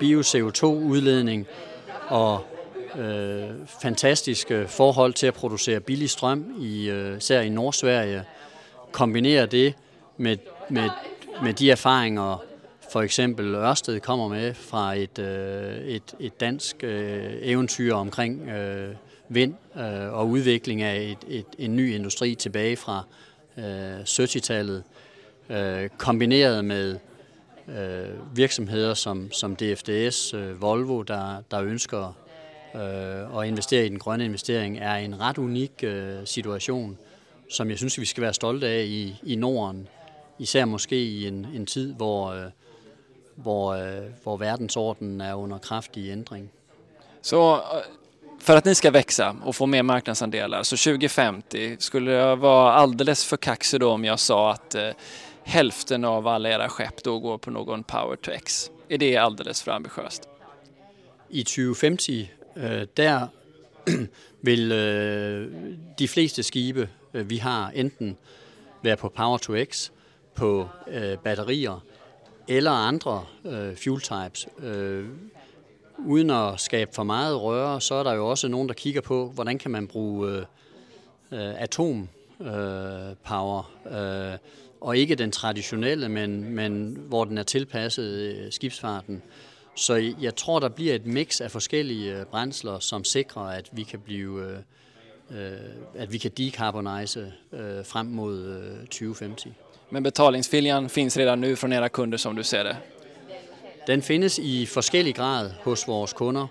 bio 0.00 0.22
CO2-udledning 0.22 1.46
och 2.08 2.40
fantastiska 3.82 4.66
fantastiske 4.68 5.12
till 5.12 5.28
att 5.28 5.34
producera 5.34 5.80
billig 5.80 6.10
ström, 6.10 6.56
i, 6.60 6.90
øh, 6.90 7.16
især 7.16 7.40
i 7.40 7.48
Nordsverige, 7.48 8.24
kombinere 8.92 9.46
det 9.46 9.74
med, 10.16 10.36
med, 10.70 10.90
med 11.42 11.52
de 11.52 11.70
erfaringer, 11.70 12.44
for 12.92 13.02
eksempel 13.02 13.54
Ørsted 13.54 14.00
kommer 14.00 14.28
med 14.28 14.54
fra 14.54 14.94
et, 14.94 15.18
øh, 15.18 15.76
et, 15.78 16.14
et 16.20 16.40
dansk 16.40 16.76
øh, 16.84 17.32
eventyr 17.42 17.94
omkring 17.94 18.48
øh, 18.48 18.94
vind 19.28 19.54
øh, 19.76 20.12
og 20.12 20.28
udvikling 20.28 20.82
af 20.82 21.00
et, 21.00 21.18
et, 21.28 21.46
en 21.58 21.76
ny 21.76 21.94
industri 21.94 22.34
tilbage 22.34 22.76
fra 22.76 23.04
øh, 23.58 24.00
70-tallet, 24.00 24.82
øh, 25.50 25.88
kombineret 25.98 26.64
med 26.64 26.98
øh, 27.68 28.36
virksomheder 28.36 28.94
som, 28.94 29.32
som 29.32 29.56
DFDS, 29.56 30.34
øh, 30.34 30.62
Volvo, 30.62 31.02
der, 31.02 31.42
der 31.50 31.62
ønsker 31.62 32.16
øh, 32.74 33.40
at 33.40 33.48
investere 33.48 33.86
i 33.86 33.88
den 33.88 33.98
grønne 33.98 34.24
investering, 34.24 34.78
er 34.78 34.94
en 34.94 35.20
ret 35.20 35.38
unik 35.38 35.72
øh, 35.82 36.16
situation 36.24 36.98
som 37.48 37.70
jeg 37.70 37.78
synes, 37.78 38.00
vi 38.00 38.04
skal 38.04 38.22
være 38.22 38.34
stolte 38.34 38.66
af 38.66 38.84
i, 38.84 39.14
i 39.22 39.36
Norden. 39.36 39.88
Især 40.38 40.64
måske 40.64 41.04
i 41.04 41.26
en, 41.26 41.46
en 41.54 41.66
tid, 41.66 41.94
hvor, 41.94 42.28
øh, 42.28 42.50
hvor, 43.34 43.72
øh, 43.72 44.10
hvor 44.22 44.36
verdensordenen 44.36 45.20
är 45.20 45.34
under 45.34 45.58
kraftig 45.58 46.10
ändring. 46.10 46.50
Så 47.22 47.54
eh, 47.54 47.60
för 48.38 48.56
att 48.56 48.64
ni 48.64 48.74
ska 48.74 48.90
växa 48.90 49.36
och 49.44 49.56
få 49.56 49.66
mer 49.66 49.82
marknadsandelar, 49.82 50.62
så 50.62 50.76
2050, 50.76 51.76
skulle 51.78 52.12
jag 52.12 52.36
vara 52.36 52.72
alldeles 52.72 53.24
för 53.24 53.36
kaxig 53.36 53.80
då 53.80 53.90
om 53.90 54.04
jag 54.04 54.20
sa 54.20 54.52
att 54.52 54.74
eh, 54.74 54.90
hälften 55.44 56.04
av 56.04 56.28
alla 56.28 56.48
era 56.48 56.68
skepp 56.68 57.02
då 57.02 57.18
går 57.18 57.38
på 57.38 57.50
någon 57.50 57.84
Power 57.84 58.16
to 58.16 58.30
X? 58.30 58.70
Är 58.88 58.98
det 58.98 59.16
alldeles 59.16 59.62
för 59.62 59.70
ambitiöst? 59.70 60.28
I 61.28 61.44
2050, 61.44 62.30
øh, 62.56 62.86
der 62.96 63.26
vil 64.40 64.72
øh, 64.72 65.52
de 65.98 66.08
fleste 66.08 66.42
skibe, 66.42 66.80
øh, 66.80 66.97
Øh, 67.14 67.30
vi 67.30 67.36
har, 67.36 67.70
enten 67.70 68.16
været 68.82 68.98
på 68.98 69.08
Power 69.08 69.38
to 69.38 69.64
X, 69.64 69.90
på 70.34 70.68
øh, 70.88 71.18
batterier 71.18 71.84
eller 72.48 72.70
andre 72.70 73.24
øh, 73.44 73.76
fuel 73.76 74.00
types. 74.00 74.48
Øh, 74.58 75.08
uden 75.98 76.30
at 76.30 76.60
skabe 76.60 76.90
for 76.94 77.02
meget 77.02 77.42
røre, 77.42 77.80
så 77.80 77.94
er 77.94 78.02
der 78.02 78.12
jo 78.12 78.26
også 78.26 78.48
nogen, 78.48 78.68
der 78.68 78.74
kigger 78.74 79.00
på, 79.00 79.30
hvordan 79.34 79.58
kan 79.58 79.70
man 79.70 79.86
bruge 79.86 80.30
øh, 80.30 80.44
atompower, 81.32 81.56
atom 81.58 82.08
øh, 82.40 83.16
power, 83.24 83.70
øh, 84.32 84.38
og 84.80 84.96
ikke 84.96 85.14
den 85.14 85.32
traditionelle, 85.32 86.08
men, 86.08 86.54
men 86.54 86.98
hvor 87.08 87.24
den 87.24 87.38
er 87.38 87.42
tilpasset 87.42 88.04
øh, 88.04 88.52
skibsfarten. 88.52 89.22
Så 89.74 90.14
jeg 90.20 90.36
tror, 90.36 90.58
der 90.58 90.68
bliver 90.68 90.94
et 90.94 91.06
mix 91.06 91.40
af 91.40 91.50
forskellige 91.50 92.18
øh, 92.18 92.26
brændsler, 92.26 92.78
som 92.78 93.04
sikrer, 93.04 93.42
at 93.42 93.68
vi 93.72 93.82
kan 93.82 94.00
blive 94.00 94.42
øh 94.42 94.58
at 95.94 96.12
vi 96.12 96.18
kan 96.18 96.30
decarbonise 96.30 97.32
øh, 97.52 97.84
frem 97.84 98.06
mod 98.06 98.44
øh, 98.44 98.80
2050. 98.80 99.46
Men 99.90 100.02
betalningsviljan 100.02 100.88
finns 100.88 101.18
redan 101.18 101.38
nu 101.38 101.56
från 101.56 101.72
era 101.72 101.88
kunder 101.88 102.18
som 102.18 102.36
du 102.36 102.42
ser 102.42 102.62
det? 102.62 102.76
Den 103.86 104.02
findes 104.02 104.38
i 104.38 104.66
forskellig 104.66 105.14
grad 105.14 105.50
hos 105.64 105.88
vores 105.88 106.12
kunder. 106.12 106.46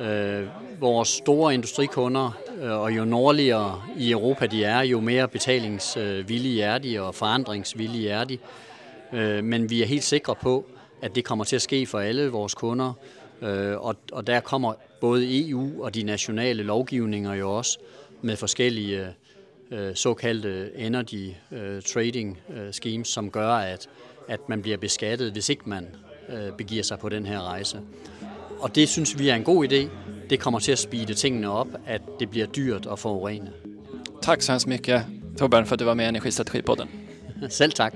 Øh, 0.00 0.46
vores 0.80 1.08
store 1.08 1.54
industrikunder, 1.54 2.38
øh, 2.62 2.70
og 2.70 2.96
jo 2.96 3.04
nordligere 3.04 3.82
i 3.96 4.10
Europa 4.10 4.46
de 4.46 4.64
er, 4.64 4.82
jo 4.82 5.00
mere 5.00 5.28
betalingsvillige 5.28 6.62
er 6.62 6.78
de 6.78 7.00
og 7.00 7.14
forandringsvillige 7.14 8.10
er 8.10 8.24
de. 8.24 8.38
Øh, 9.12 9.44
men 9.44 9.70
vi 9.70 9.82
er 9.82 9.86
helt 9.86 10.04
sikre 10.04 10.34
på, 10.34 10.66
at 11.02 11.14
det 11.14 11.24
kommer 11.24 11.44
til 11.44 11.56
at 11.56 11.62
ske 11.62 11.86
for 11.86 11.98
alle 11.98 12.28
vores 12.28 12.54
kunder, 12.54 12.92
øh, 13.42 13.80
og 14.12 14.26
der 14.26 14.40
kommer 14.40 14.74
både 15.00 15.48
EU 15.48 15.84
og 15.84 15.94
de 15.94 16.02
nationale 16.02 16.62
lovgivninger 16.62 17.34
jo 17.34 17.56
også 17.56 17.78
med 18.22 18.36
forskellige 18.36 19.06
øh, 19.70 19.94
såkaldte 19.94 20.70
energy 20.76 21.30
øh, 21.52 21.82
trading 21.82 22.38
øh, 22.56 22.72
schemes, 22.72 23.08
som 23.08 23.30
gør, 23.30 23.48
at, 23.48 23.88
at 24.28 24.48
man 24.48 24.62
bliver 24.62 24.76
beskattet, 24.76 25.32
hvis 25.32 25.48
ikke 25.48 25.62
man 25.66 25.86
øh, 26.28 26.52
begiver 26.58 26.82
sig 26.82 26.98
på 26.98 27.08
den 27.08 27.26
her 27.26 27.40
rejse. 27.40 27.80
Og 28.60 28.74
det 28.74 28.88
synes 28.88 29.18
vi 29.18 29.28
er 29.28 29.34
en 29.34 29.44
god 29.44 29.64
idé. 29.64 29.88
Det 30.30 30.40
kommer 30.40 30.58
til 30.58 30.72
at 30.72 30.78
speede 30.78 31.14
tingene 31.14 31.50
op, 31.50 31.68
at 31.86 32.02
det 32.20 32.30
bliver 32.30 32.46
dyrt 32.46 32.86
at 32.92 32.98
forurene. 32.98 33.52
Tack 34.22 34.42
så 34.42 34.52
hemskt 34.52 34.68
mycket 34.68 35.06
Torbjörn 35.36 35.66
för 35.66 35.74
att 35.74 35.78
du 35.78 35.84
var 35.84 35.94
med 35.94 36.04
i 36.04 36.08
Energistrategipodden. 36.08 36.88
Selv 37.48 37.72
tack. 37.72 37.94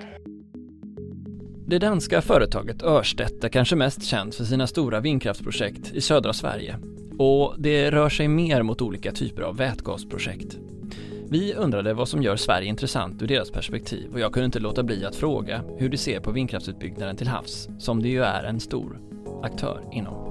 Det 1.67 1.79
danska 1.79 2.23
företaget 2.23 2.83
Örstedt 2.83 3.45
är 3.45 3.49
kanske 3.49 3.77
mest 3.77 4.05
känt 4.05 4.35
för 4.35 4.45
sina 4.45 4.67
stora 4.67 5.01
vindkraftsprojekt 5.01 5.93
i 5.95 6.01
södra 6.01 6.33
Sverige. 6.33 6.79
Och 7.19 7.55
det 7.59 7.91
rör 7.91 8.09
sig 8.09 8.29
mer 8.29 8.63
mot 8.63 8.83
olika 8.83 9.13
typer 9.13 9.43
av 9.43 9.57
vätgasprojekt. 9.57 10.59
Vi 11.29 11.55
undrade 11.55 11.95
vad 11.95 12.09
som 12.09 12.23
gör 12.23 12.37
Sverige 12.37 12.69
intressant 12.69 13.23
ur 13.23 13.27
deras 13.27 13.51
perspektiv 13.51 14.13
och 14.13 14.21
jag 14.21 14.33
kunde 14.33 14.45
inte 14.45 14.59
låta 14.59 14.83
bli 14.83 15.05
att 15.05 15.17
fråga 15.17 15.65
hur 15.79 15.89
de 15.89 15.99
ser 15.99 16.21
på 16.21 16.31
vindkraftsutbyggnaden 16.31 17.17
till 17.17 17.29
havs, 17.29 17.69
som 17.79 18.03
det 18.03 18.09
ju 18.09 18.23
är 18.23 18.45
en 18.45 18.61
stor 18.61 19.01
aktör 19.43 19.89
inom. 19.93 20.27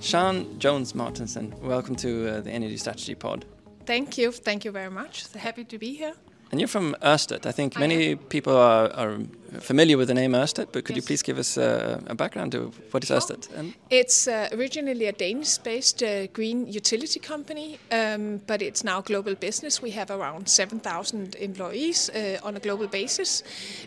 Sean 0.00 0.44
Jones 0.60 0.94
Martinson, 0.94 1.54
welcome 1.62 1.96
to 1.96 2.08
uh, 2.08 2.42
the 2.42 2.50
Energy 2.50 2.78
Strategy 2.78 3.14
Pod. 3.14 3.44
Thank 3.86 4.18
you, 4.18 4.32
thank 4.32 4.64
you 4.64 4.74
very 4.74 4.90
much. 4.90 5.36
Happy 5.36 5.64
to 5.64 5.78
be 5.78 5.86
here. 5.86 6.14
And 6.50 6.60
you're 6.60 6.68
from 6.68 6.94
Ørsted. 7.02 7.46
I 7.46 7.52
think 7.52 7.78
many 7.78 8.16
people 8.16 8.52
are, 8.52 8.90
are, 8.92 9.18
familiar 9.60 9.96
with 9.96 10.08
the 10.08 10.14
name 10.14 10.34
Ørsted, 10.34 10.66
but 10.72 10.84
could 10.84 10.96
yes. 10.96 10.96
you 10.96 11.02
please 11.02 11.22
give 11.22 11.38
us 11.38 11.56
a, 11.56 12.02
a 12.06 12.14
background 12.14 12.52
to 12.52 12.72
what 12.90 13.04
is 13.04 13.10
Ørsted? 13.10 13.48
And 13.56 13.74
it's 13.90 14.26
uh, 14.26 14.48
originally 14.52 15.06
a 15.06 15.12
Danish-based 15.12 16.02
uh, 16.02 16.26
green 16.32 16.66
utility 16.66 17.20
company, 17.20 17.78
um, 17.90 18.40
but 18.46 18.62
it's 18.62 18.84
now 18.84 19.00
global 19.00 19.34
business. 19.34 19.82
We 19.82 19.90
have 19.92 20.10
around 20.10 20.48
7,000 20.48 21.34
employees 21.36 22.10
uh, 22.10 22.38
on 22.42 22.56
a 22.56 22.60
global 22.60 22.86
basis. 22.86 23.42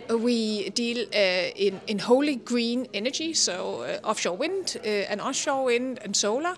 Uh, 0.09 0.17
we 0.17 0.69
deal 0.69 1.05
uh, 1.13 1.51
in, 1.55 1.79
in 1.87 1.99
wholly 1.99 2.35
green 2.35 2.87
energy, 2.93 3.33
so 3.33 3.81
uh, 3.81 4.09
offshore 4.09 4.37
wind 4.37 4.77
and 4.83 5.21
onshore 5.21 5.65
wind 5.65 5.99
and 6.03 6.15
solar. 6.15 6.55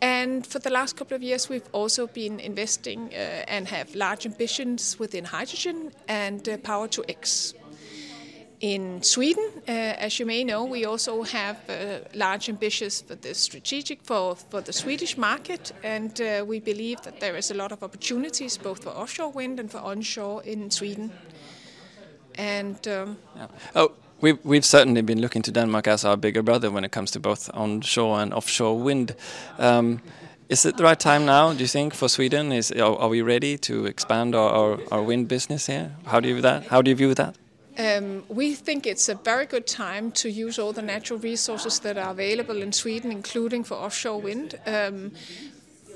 And 0.00 0.46
for 0.46 0.60
the 0.60 0.70
last 0.70 0.96
couple 0.96 1.16
of 1.16 1.22
years, 1.22 1.48
we've 1.48 1.68
also 1.72 2.06
been 2.06 2.40
investing 2.40 3.12
and 3.48 3.68
have 3.68 3.94
large 3.94 4.26
ambitions 4.26 4.98
within 4.98 5.24
hydrogen 5.24 5.48
hydrogen 5.48 5.92
and 6.08 6.48
uh, 6.48 6.56
power 6.58 6.88
to 6.88 7.04
X. 7.08 7.54
In 8.60 9.02
Sweden, 9.02 9.50
uh, 9.68 9.70
as 9.70 10.18
you 10.18 10.26
may 10.26 10.42
know, 10.42 10.64
we 10.64 10.84
also 10.84 11.22
have 11.22 11.56
uh, 11.70 12.00
large 12.12 12.48
ambitions 12.48 13.02
for 13.02 13.14
the 13.14 13.32
strategic 13.32 14.02
for, 14.02 14.34
for 14.34 14.60
the 14.60 14.72
Swedish 14.72 15.16
market, 15.16 15.72
and 15.84 16.20
uh, 16.20 16.44
we 16.44 16.58
believe 16.58 17.00
that 17.02 17.20
there 17.20 17.36
is 17.36 17.52
a 17.52 17.54
lot 17.54 17.70
of 17.70 17.84
opportunities 17.84 18.58
both 18.58 18.82
for 18.82 18.90
offshore 18.90 19.30
wind 19.30 19.60
and 19.60 19.70
for 19.70 19.78
onshore 19.78 20.42
in 20.42 20.70
Sweden. 20.72 21.12
And 22.34 22.88
um, 22.88 23.16
yeah. 23.36 23.46
oh, 23.76 23.92
we've 24.20 24.38
we've 24.44 24.64
certainly 24.64 25.02
been 25.02 25.20
looking 25.20 25.42
to 25.42 25.52
Denmark 25.52 25.86
as 25.86 26.04
our 26.04 26.16
bigger 26.16 26.42
brother 26.42 26.70
when 26.70 26.84
it 26.84 26.90
comes 26.90 27.12
to 27.12 27.20
both 27.20 27.48
onshore 27.54 28.20
and 28.20 28.34
offshore 28.34 28.76
wind. 28.76 29.14
Um, 29.58 30.00
is 30.48 30.64
it 30.64 30.76
the 30.76 30.82
right 30.82 30.98
time 30.98 31.26
now, 31.26 31.52
do 31.52 31.60
you 31.60 31.68
think, 31.68 31.94
for 31.94 32.08
Sweden? 32.08 32.52
Is 32.52 32.72
Are, 32.72 33.08
we 33.08 33.22
ready 33.22 33.58
to 33.58 33.86
expand 33.86 34.34
our, 34.34 34.50
our, 34.50 34.78
our, 34.90 35.02
wind 35.02 35.28
business 35.28 35.66
here? 35.66 35.90
How 36.06 36.20
do 36.20 36.28
you 36.28 36.34
view 36.34 36.42
that? 36.42 36.66
How 36.68 36.82
do 36.82 36.90
you 36.90 36.96
view 36.96 37.14
that? 37.14 37.36
Um, 37.78 38.24
we 38.28 38.54
think 38.54 38.86
it's 38.86 39.08
a 39.08 39.14
very 39.14 39.46
good 39.46 39.66
time 39.66 40.10
to 40.12 40.28
use 40.28 40.58
all 40.58 40.72
the 40.72 40.82
natural 40.82 41.20
resources 41.20 41.78
that 41.80 41.96
are 41.96 42.10
available 42.10 42.60
in 42.60 42.72
Sweden, 42.72 43.12
including 43.12 43.62
for 43.62 43.74
offshore 43.74 44.20
wind. 44.20 44.58
Um, 44.66 45.12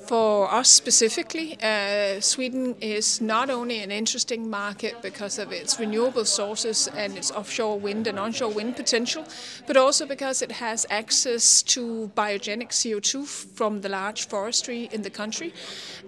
for 0.06 0.52
us 0.52 0.68
specifically, 0.68 1.56
uh, 1.62 2.20
Sweden 2.20 2.74
is 2.80 3.20
not 3.20 3.50
only 3.50 3.80
an 3.80 3.90
interesting 3.90 4.50
market 4.50 5.00
because 5.02 5.38
of 5.38 5.52
its 5.52 5.78
renewable 5.78 6.24
sources 6.24 6.88
and 6.96 7.16
its 7.16 7.30
offshore 7.30 7.78
wind 7.78 8.06
and 8.06 8.18
onshore 8.18 8.50
wind 8.50 8.76
potential, 8.76 9.24
but 9.66 9.76
also 9.76 10.06
because 10.06 10.42
it 10.42 10.52
has 10.52 10.86
access 10.90 11.62
to 11.62 12.10
biogenic 12.16 12.70
CO2 12.70 13.26
from 13.26 13.80
the 13.80 13.88
large 13.88 14.26
forestry 14.26 14.88
in 14.92 15.02
the 15.02 15.10
country. 15.10 15.52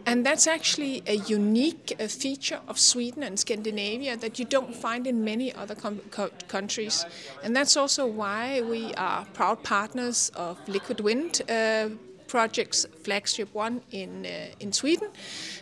And 0.07 0.27
that's 0.27 0.47
actually 0.47 1.03
a 1.07 1.17
unique 1.17 1.97
uh, 1.99 2.07
feature 2.09 2.61
of 2.69 2.79
Sweden 2.79 3.23
and 3.23 3.39
Scandinavia 3.39 4.17
that 4.17 4.39
you 4.39 4.45
don't 4.45 4.75
find 4.75 5.07
in 5.07 5.25
many 5.25 5.55
other 5.55 5.75
co- 5.75 6.31
countries. 6.49 7.07
And 7.43 7.55
that's 7.55 7.77
also 7.77 8.07
why 8.07 8.61
we 8.61 8.93
are 8.95 9.25
proud 9.33 9.63
partners 9.63 10.31
of 10.35 10.59
Liquid 10.69 11.01
Wind. 11.01 11.43
Uh, 11.49 11.91
project's 12.35 12.85
flagship 13.05 13.49
one 13.55 13.81
in, 13.93 14.27
uh, 14.27 14.49
in 14.59 14.73
Sweden 14.73 15.09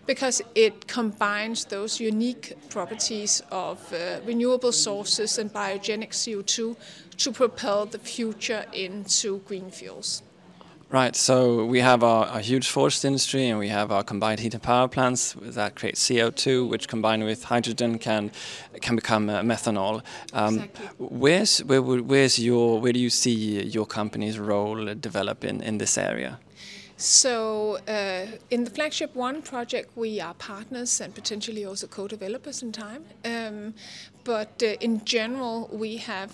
because 0.07 0.41
it 0.55 0.87
combines 0.87 1.67
those 1.67 2.01
unique 2.01 2.55
properties 2.71 3.43
of 3.51 3.79
uh, 3.93 4.21
renewable 4.25 4.73
sources 4.73 5.39
and 5.39 5.53
biogenic 5.53 6.13
CO2 6.13 6.75
to 7.19 7.33
propel 7.33 7.85
the 7.85 7.99
future 7.99 8.65
into 8.73 9.41
green 9.49 9.71
fuels. 9.71 10.23
Right, 10.89 11.15
so 11.17 11.65
we 11.67 11.81
have 11.81 12.03
our, 12.03 12.27
our, 12.27 12.41
huge 12.41 12.69
forest 12.69 13.05
industry 13.05 13.49
and 13.49 13.59
we 13.59 13.69
have 13.69 13.91
our 13.93 14.03
combined 14.03 14.41
heat 14.41 14.55
and 14.55 14.63
power 14.63 14.89
plants 14.89 15.35
that 15.41 15.75
create 15.75 15.97
CO2, 15.97 16.69
which 16.69 16.87
combined 16.89 17.25
with 17.25 17.45
hydrogen 17.45 17.99
can 17.99 18.31
can 18.81 18.97
become 18.97 19.29
uh, 19.31 19.41
methanol. 19.41 20.03
Um, 20.33 20.55
exactly. 20.55 20.87
Where's 20.99 21.65
where, 21.65 21.83
where's 21.83 22.39
your 22.39 22.81
where 22.81 22.93
do 22.93 23.01
you 23.01 23.11
see 23.11 23.63
your 23.63 23.87
company's 23.87 24.39
role 24.39 24.95
develop 24.95 25.45
in, 25.45 25.63
in 25.63 25.79
this 25.79 25.97
area? 25.97 26.39
So, 27.03 27.79
uh, 27.89 28.27
in 28.53 28.63
the 28.63 28.71
Flagship 28.71 29.17
One 29.17 29.43
project, 29.43 29.97
we 29.97 30.21
are 30.21 30.35
partners 30.35 31.01
and 31.01 31.13
potentially 31.13 31.65
also 31.65 31.89
co 31.89 32.07
developers 32.07 32.63
in 32.63 32.71
time. 32.71 33.05
Um, 33.25 33.75
but 34.23 34.63
uh, 34.63 34.77
in 34.81 35.05
general, 35.05 35.69
we 35.73 35.97
have 35.97 36.33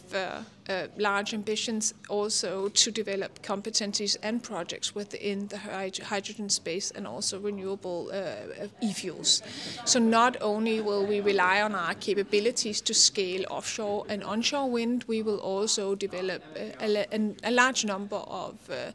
uh, 0.68 0.78
uh, 0.78 0.86
large 0.96 1.34
ambitions 1.34 1.94
also 2.08 2.68
to 2.68 2.90
develop 2.90 3.42
competencies 3.42 4.16
and 4.22 4.42
projects 4.42 4.94
within 4.94 5.48
the 5.48 5.58
hydrogen 5.58 6.48
space 6.48 6.90
and 6.92 7.06
also 7.06 7.40
renewable 7.40 8.10
uh, 8.12 8.66
e-fuels. 8.80 9.42
So 9.84 9.98
not 9.98 10.36
only 10.40 10.80
will 10.80 11.06
we 11.06 11.20
rely 11.20 11.62
on 11.62 11.74
our 11.74 11.94
capabilities 11.94 12.80
to 12.82 12.94
scale 12.94 13.44
offshore 13.50 14.04
and 14.08 14.22
onshore 14.22 14.70
wind, 14.70 15.04
we 15.08 15.22
will 15.22 15.38
also 15.38 15.94
develop 15.94 16.42
a, 16.56 17.06
a, 17.12 17.34
a 17.44 17.50
large 17.50 17.84
number 17.84 18.16
of 18.16 18.54
uh, 18.70 18.92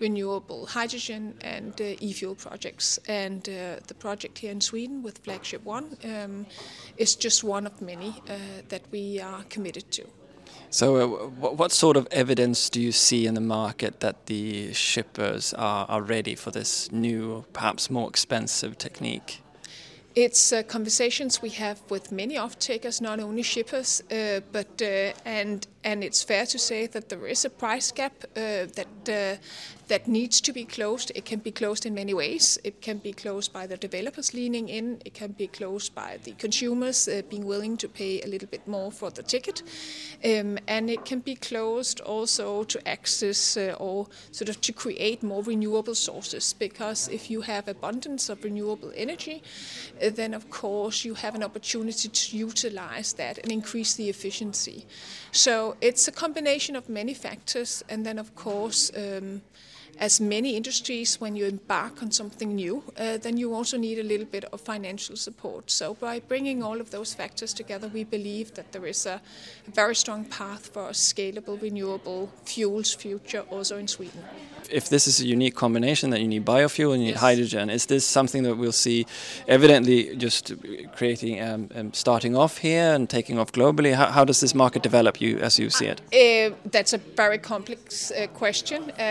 renewable 0.00 0.66
hydrogen 0.66 1.34
and 1.42 1.80
uh, 1.80 1.84
e-fuel 2.00 2.34
projects. 2.34 2.98
And 3.08 3.48
uh, 3.48 3.80
the 3.86 3.94
project 3.94 4.38
here 4.38 4.52
in 4.52 4.60
Sweden 4.60 5.02
with 5.02 5.18
Flagship 5.18 5.64
One 5.64 5.96
um, 6.04 6.46
is 6.96 7.14
just 7.14 7.44
one 7.44 7.66
of 7.66 7.80
many 7.82 8.14
that 8.68 8.82
we 8.90 9.20
are 9.20 9.42
committed 9.48 9.90
to. 9.92 10.04
So, 10.70 10.96
uh, 10.96 11.06
what 11.28 11.72
sort 11.72 11.96
of 11.96 12.06
evidence 12.10 12.68
do 12.68 12.80
you 12.80 12.92
see 12.92 13.26
in 13.26 13.34
the 13.34 13.40
market 13.40 14.00
that 14.00 14.26
the 14.26 14.72
shippers 14.72 15.54
are, 15.54 15.86
are 15.88 16.02
ready 16.02 16.34
for 16.34 16.50
this 16.50 16.90
new, 16.92 17.44
perhaps 17.52 17.88
more 17.90 18.08
expensive 18.08 18.76
technique? 18.76 19.42
It's 20.16 20.50
uh, 20.50 20.62
conversations 20.62 21.42
we 21.42 21.50
have 21.50 21.78
with 21.90 22.10
many 22.10 22.38
off-takers, 22.38 23.02
not 23.02 23.20
only 23.20 23.42
shippers, 23.42 24.02
uh, 24.10 24.40
but 24.50 24.80
uh, 24.80 25.12
and 25.26 25.66
and 25.84 26.02
it's 26.02 26.22
fair 26.22 26.46
to 26.46 26.58
say 26.58 26.86
that 26.86 27.10
there 27.10 27.26
is 27.26 27.44
a 27.44 27.50
price 27.50 27.92
gap 27.92 28.14
uh, 28.34 28.66
that 28.74 29.08
uh, 29.08 29.36
that 29.88 30.08
needs 30.08 30.40
to 30.40 30.52
be 30.52 30.64
closed. 30.64 31.12
It 31.14 31.24
can 31.24 31.38
be 31.38 31.52
closed 31.52 31.86
in 31.86 31.94
many 31.94 32.12
ways. 32.12 32.58
It 32.64 32.80
can 32.80 32.98
be 32.98 33.12
closed 33.12 33.52
by 33.52 33.66
the 33.66 33.76
developers 33.76 34.34
leaning 34.34 34.68
in. 34.68 35.00
It 35.04 35.14
can 35.14 35.32
be 35.32 35.46
closed 35.46 35.94
by 35.94 36.18
the 36.24 36.32
consumers 36.32 37.06
uh, 37.06 37.22
being 37.28 37.46
willing 37.46 37.76
to 37.78 37.88
pay 37.88 38.20
a 38.22 38.26
little 38.26 38.48
bit 38.48 38.66
more 38.66 38.90
for 38.90 39.10
the 39.10 39.22
ticket. 39.22 39.62
Um, 40.24 40.58
and 40.66 40.90
it 40.90 41.04
can 41.04 41.20
be 41.20 41.36
closed 41.36 42.00
also 42.00 42.64
to 42.64 42.88
access 42.88 43.56
uh, 43.56 43.76
or 43.78 44.08
sort 44.32 44.48
of 44.48 44.60
to 44.62 44.72
create 44.72 45.22
more 45.22 45.42
renewable 45.42 45.94
sources. 45.94 46.52
Because 46.52 47.08
if 47.08 47.30
you 47.30 47.42
have 47.42 47.68
abundance 47.68 48.28
of 48.28 48.42
renewable 48.42 48.92
energy, 48.96 49.42
uh, 50.02 50.10
then 50.10 50.34
of 50.34 50.50
course 50.50 51.04
you 51.04 51.14
have 51.14 51.36
an 51.36 51.44
opportunity 51.44 52.08
to 52.08 52.36
utilize 52.36 53.12
that 53.14 53.38
and 53.38 53.52
increase 53.52 53.94
the 53.94 54.08
efficiency. 54.08 54.84
So 55.30 55.76
it's 55.80 56.08
a 56.08 56.12
combination 56.12 56.74
of 56.74 56.88
many 56.88 57.14
factors. 57.14 57.84
And 57.88 58.04
then 58.04 58.18
of 58.18 58.34
course, 58.34 58.90
um, 58.96 59.42
as 59.98 60.20
many 60.20 60.56
industries, 60.56 61.20
when 61.20 61.36
you 61.36 61.46
embark 61.46 62.02
on 62.02 62.10
something 62.10 62.54
new, 62.54 62.82
uh, 62.98 63.16
then 63.18 63.36
you 63.36 63.54
also 63.54 63.76
need 63.76 63.98
a 63.98 64.02
little 64.02 64.26
bit 64.26 64.44
of 64.52 64.60
financial 64.60 65.16
support. 65.16 65.70
So 65.70 65.94
by 65.94 66.20
bringing 66.20 66.62
all 66.62 66.80
of 66.80 66.90
those 66.90 67.14
factors 67.14 67.52
together, 67.52 67.88
we 67.88 68.04
believe 68.04 68.54
that 68.54 68.72
there 68.72 68.86
is 68.86 69.06
a, 69.06 69.20
a 69.66 69.70
very 69.70 69.94
strong 69.94 70.24
path 70.24 70.68
for 70.72 70.88
a 70.88 70.92
scalable 70.92 71.60
renewable 71.60 72.30
fuels 72.44 72.94
future 72.94 73.44
also 73.50 73.78
in 73.78 73.88
Sweden 73.88 74.22
if 74.70 74.88
this 74.88 75.06
is 75.06 75.20
a 75.20 75.26
unique 75.26 75.54
combination 75.54 76.10
that 76.10 76.20
you 76.20 76.28
need 76.28 76.44
biofuel 76.44 76.92
and 76.92 77.02
you 77.02 77.06
need 77.06 77.12
yes. 77.12 77.20
hydrogen, 77.20 77.70
is 77.70 77.86
this 77.86 78.04
something 78.04 78.42
that 78.42 78.56
we'll 78.56 78.72
see 78.72 79.06
evidently 79.48 80.16
just 80.16 80.52
creating, 80.94 81.40
um, 81.40 81.68
um, 81.74 81.92
starting 81.92 82.36
off 82.36 82.58
here 82.58 82.94
and 82.94 83.08
taking 83.08 83.38
off 83.38 83.52
globally? 83.52 83.94
How, 83.94 84.06
how, 84.06 84.24
does 84.24 84.40
this 84.40 84.54
market 84.54 84.82
develop 84.82 85.20
you 85.20 85.38
as 85.38 85.58
you 85.58 85.70
see 85.70 85.86
it? 85.86 86.00
Uh, 86.12 86.54
that's 86.66 86.92
a 86.92 86.98
very 86.98 87.38
complex 87.38 88.10
uh, 88.10 88.26
question, 88.28 88.90
uh, 88.98 89.02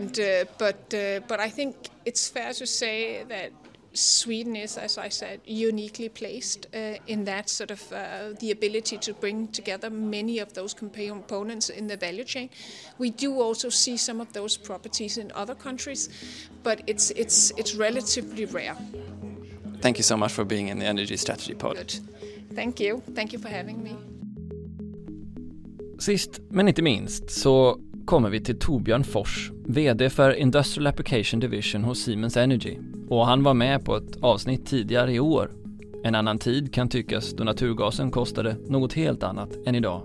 and 0.00 0.18
uh, 0.18 0.44
but 0.58 0.94
uh, 0.94 1.20
but 1.28 1.40
I 1.40 1.50
think 1.50 1.74
it's 2.04 2.28
fair 2.30 2.52
to 2.52 2.66
say 2.66 3.24
that 3.28 3.50
Sweden 3.92 4.56
is, 4.56 4.78
as 4.78 4.98
I 4.98 5.10
said, 5.10 5.40
uniquely 5.44 6.08
placed 6.08 6.66
uh, 6.74 6.94
in 7.06 7.24
that 7.24 7.48
sort 7.48 7.70
of 7.70 7.92
uh, 7.92 7.96
the 8.40 8.50
ability 8.50 8.98
to 8.98 9.14
bring 9.14 9.48
together 9.48 9.90
many 9.90 10.40
of 10.40 10.52
those 10.52 10.74
components 10.74 11.70
in 11.70 11.88
the 11.88 11.96
value 11.96 12.24
chain. 12.24 12.50
We 12.98 13.10
do 13.10 13.40
also 13.40 13.68
see 13.70 13.96
some 13.96 14.20
of 14.20 14.32
those 14.32 14.56
properties 14.56 15.16
in 15.18 15.32
other 15.34 15.56
countries, 15.56 16.08
but 16.62 16.80
it's 16.86 17.10
it's 17.10 17.52
it's 17.56 17.74
relatively 17.74 18.44
rare. 18.44 18.76
Thank 19.82 19.96
you 19.98 20.04
so 20.04 20.16
much 20.16 20.32
for 20.32 20.44
being 20.44 20.68
in 20.68 20.78
the 20.78 20.86
Energy 20.86 21.16
Strategy 21.16 21.54
Pod. 21.54 21.76
Good. 21.76 22.00
Thank 22.54 22.80
you. 22.80 23.02
Thank 23.14 23.32
you 23.32 23.40
for 23.40 23.48
having 23.48 23.82
me. 23.82 23.96
Sist 25.98 26.40
men 26.50 26.68
inte 26.68 26.82
minst 26.82 27.30
så 27.30 27.78
kommer 28.10 28.30
vi 28.30 28.40
till 28.40 28.58
Torbjörn 28.58 29.04
Fors, 29.04 29.50
VD 29.66 30.10
för 30.10 30.34
Industrial 30.34 30.86
Application 30.86 31.40
Division 31.40 31.84
hos 31.84 31.98
Siemens 31.98 32.36
Energy. 32.36 32.78
Och 33.08 33.26
han 33.26 33.42
var 33.42 33.54
med 33.54 33.84
på 33.84 33.96
ett 33.96 34.16
avsnitt 34.20 34.66
tidigare 34.66 35.12
i 35.12 35.20
år. 35.20 35.50
En 36.04 36.14
annan 36.14 36.38
tid 36.38 36.74
kan 36.74 36.88
tyckas 36.88 37.32
då 37.32 37.44
naturgasen 37.44 38.10
kostade 38.10 38.56
något 38.68 38.92
helt 38.92 39.22
annat 39.22 39.48
än 39.66 39.74
idag. 39.74 40.02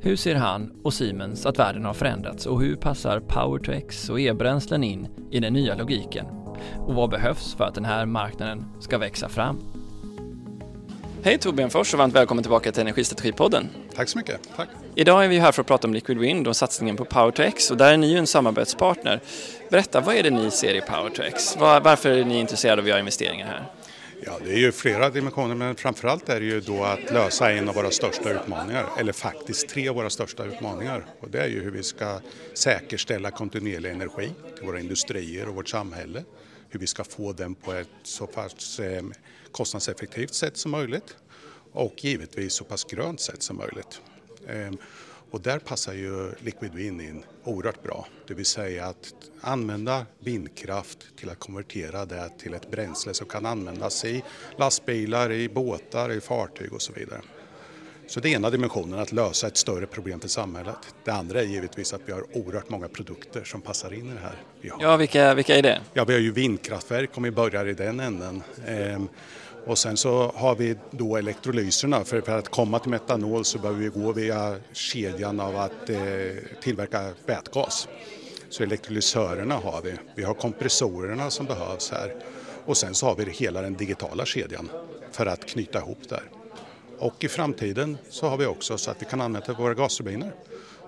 Hur 0.00 0.16
ser 0.16 0.34
han 0.34 0.72
och 0.84 0.94
Siemens 0.94 1.46
att 1.46 1.58
världen 1.58 1.84
har 1.84 1.94
förändrats 1.94 2.46
och 2.46 2.60
hur 2.60 2.76
passar 2.76 3.20
Power-to-X 3.20 4.10
och 4.10 4.20
e-bränslen 4.20 4.84
in 4.84 5.08
i 5.30 5.40
den 5.40 5.52
nya 5.52 5.74
logiken? 5.74 6.26
Och 6.78 6.94
vad 6.94 7.10
behövs 7.10 7.54
för 7.54 7.64
att 7.64 7.74
den 7.74 7.84
här 7.84 8.06
marknaden 8.06 8.64
ska 8.80 8.98
växa 8.98 9.28
fram? 9.28 9.58
Hej 11.22 11.38
Torbjörn 11.38 11.70
Fors 11.70 11.94
och 11.94 11.98
varmt 11.98 12.14
välkommen 12.14 12.42
tillbaka 12.42 12.72
till 12.72 12.80
Energistrategipodden. 12.80 13.68
Tack 13.94 14.08
så 14.08 14.18
mycket. 14.18 14.40
Tack. 14.56 14.68
Idag 14.94 15.24
är 15.24 15.28
vi 15.28 15.38
här 15.38 15.52
för 15.52 15.60
att 15.60 15.66
prata 15.66 15.86
om 15.86 15.94
Liquid 15.94 16.18
Wind 16.18 16.48
och 16.48 16.56
satsningen 16.56 16.96
på 16.96 17.04
Power2X 17.04 17.70
och 17.70 17.76
där 17.76 17.92
är 17.92 17.96
ni 17.96 18.10
ju 18.10 18.18
en 18.18 18.26
samarbetspartner. 18.26 19.20
Berätta, 19.70 20.00
vad 20.00 20.14
är 20.14 20.22
det 20.22 20.30
ni 20.30 20.50
ser 20.50 20.74
i 20.74 20.80
Power2X? 20.80 21.58
Var, 21.58 21.80
varför 21.80 22.10
är 22.10 22.24
ni 22.24 22.40
intresserade 22.40 22.82
av 22.82 22.84
att 22.84 22.88
göra 22.88 22.98
investeringar 22.98 23.46
här? 23.46 23.70
Ja, 24.26 24.32
det 24.44 24.52
är 24.52 24.58
ju 24.58 24.72
flera 24.72 25.10
dimensioner 25.10 25.54
men 25.54 25.76
framförallt 25.76 26.28
är 26.28 26.40
det 26.40 26.46
ju 26.46 26.60
då 26.60 26.84
att 26.84 27.10
lösa 27.10 27.52
en 27.52 27.68
av 27.68 27.74
våra 27.74 27.90
största 27.90 28.30
utmaningar, 28.30 28.86
eller 28.98 29.12
faktiskt 29.12 29.68
tre 29.68 29.88
av 29.88 29.94
våra 29.94 30.10
största 30.10 30.44
utmaningar. 30.44 31.06
Och 31.20 31.30
det 31.30 31.40
är 31.40 31.48
ju 31.48 31.62
hur 31.62 31.70
vi 31.70 31.82
ska 31.82 32.20
säkerställa 32.54 33.30
kontinuerlig 33.30 33.90
energi 33.90 34.30
till 34.56 34.66
våra 34.66 34.80
industrier 34.80 35.48
och 35.48 35.54
vårt 35.54 35.68
samhälle. 35.68 36.24
Hur 36.68 36.80
vi 36.80 36.86
ska 36.86 37.04
få 37.04 37.32
den 37.32 37.54
på 37.54 37.72
ett 37.72 37.88
så 38.02 38.26
pass 38.26 38.80
eh, 38.80 39.02
kostnadseffektivt 39.52 40.34
sätt 40.34 40.56
som 40.56 40.70
möjligt 40.70 41.16
och 41.74 42.04
givetvis 42.04 42.52
så 42.52 42.64
pass 42.64 42.84
grönt 42.84 43.20
sätt 43.20 43.42
som 43.42 43.56
möjligt. 43.56 44.00
Ehm, 44.48 44.76
och 45.30 45.40
där 45.40 45.58
passar 45.58 45.92
ju 45.92 46.32
Liquid 46.38 46.74
Wind 46.74 47.00
in 47.00 47.24
oerhört 47.44 47.82
bra, 47.82 48.06
det 48.26 48.34
vill 48.34 48.46
säga 48.46 48.86
att 48.86 49.14
använda 49.40 50.06
vindkraft 50.18 50.98
till 51.16 51.30
att 51.30 51.38
konvertera 51.38 52.04
det 52.04 52.30
till 52.38 52.54
ett 52.54 52.70
bränsle 52.70 53.14
som 53.14 53.26
kan 53.26 53.46
användas 53.46 54.04
i 54.04 54.22
lastbilar, 54.58 55.32
i 55.32 55.48
båtar, 55.48 56.12
i 56.12 56.20
fartyg 56.20 56.72
och 56.72 56.82
så 56.82 56.92
vidare. 56.92 57.20
Så 58.06 58.20
det 58.20 58.28
ena 58.28 58.50
dimensionen, 58.50 58.98
att 58.98 59.12
lösa 59.12 59.46
ett 59.46 59.56
större 59.56 59.86
problem 59.86 60.20
för 60.20 60.28
samhället. 60.28 60.76
Det 61.04 61.10
andra 61.10 61.40
är 61.40 61.44
givetvis 61.44 61.92
att 61.92 62.00
vi 62.06 62.12
har 62.12 62.36
oerhört 62.36 62.70
många 62.70 62.88
produkter 62.88 63.44
som 63.44 63.60
passar 63.60 63.94
in 63.94 64.10
i 64.10 64.14
det 64.14 64.20
här. 64.20 64.42
Vi 64.60 64.68
har. 64.68 64.82
Ja, 64.82 64.96
vilka, 64.96 65.34
vilka 65.34 65.56
är 65.56 65.62
det? 65.62 65.80
Ja, 65.92 66.04
vi 66.04 66.12
har 66.12 66.20
ju 66.20 66.32
vindkraftverk 66.32 67.10
om 67.14 67.22
vi 67.22 67.30
börjar 67.30 67.66
i 67.66 67.74
den 67.74 68.00
änden. 68.00 68.42
Ehm, 68.66 69.08
och 69.66 69.78
sen 69.78 69.96
så 69.96 70.32
har 70.34 70.54
vi 70.54 70.76
då 70.90 71.16
elektrolyserna. 71.16 72.04
För, 72.04 72.20
för 72.20 72.38
att 72.38 72.48
komma 72.48 72.78
till 72.78 72.90
metanol 72.90 73.44
så 73.44 73.58
behöver 73.58 73.80
vi 73.80 73.88
gå 73.88 74.12
via 74.12 74.56
kedjan 74.72 75.40
av 75.40 75.56
att 75.56 75.90
eh, 75.90 75.98
tillverka 76.62 77.10
vätgas. 77.26 77.88
Så 78.48 78.62
elektrolysörerna 78.62 79.54
har 79.54 79.82
vi. 79.82 79.94
Vi 80.14 80.22
har 80.22 80.34
kompressorerna 80.34 81.30
som 81.30 81.46
behövs 81.46 81.90
här. 81.90 82.14
Och 82.64 82.76
sen 82.76 82.94
så 82.94 83.06
har 83.06 83.16
vi 83.16 83.30
hela 83.30 83.62
den 83.62 83.74
digitala 83.74 84.24
kedjan 84.24 84.68
för 85.12 85.26
att 85.26 85.46
knyta 85.46 85.78
ihop 85.78 86.08
där. 86.08 86.22
Och 86.98 87.24
i 87.24 87.28
framtiden 87.28 87.98
så 88.10 88.28
har 88.28 88.36
vi 88.36 88.46
också 88.46 88.78
så 88.78 88.90
att 88.90 89.02
vi 89.02 89.06
kan 89.06 89.20
använda 89.20 89.52
våra 89.52 89.74
gasturbiner. 89.74 90.32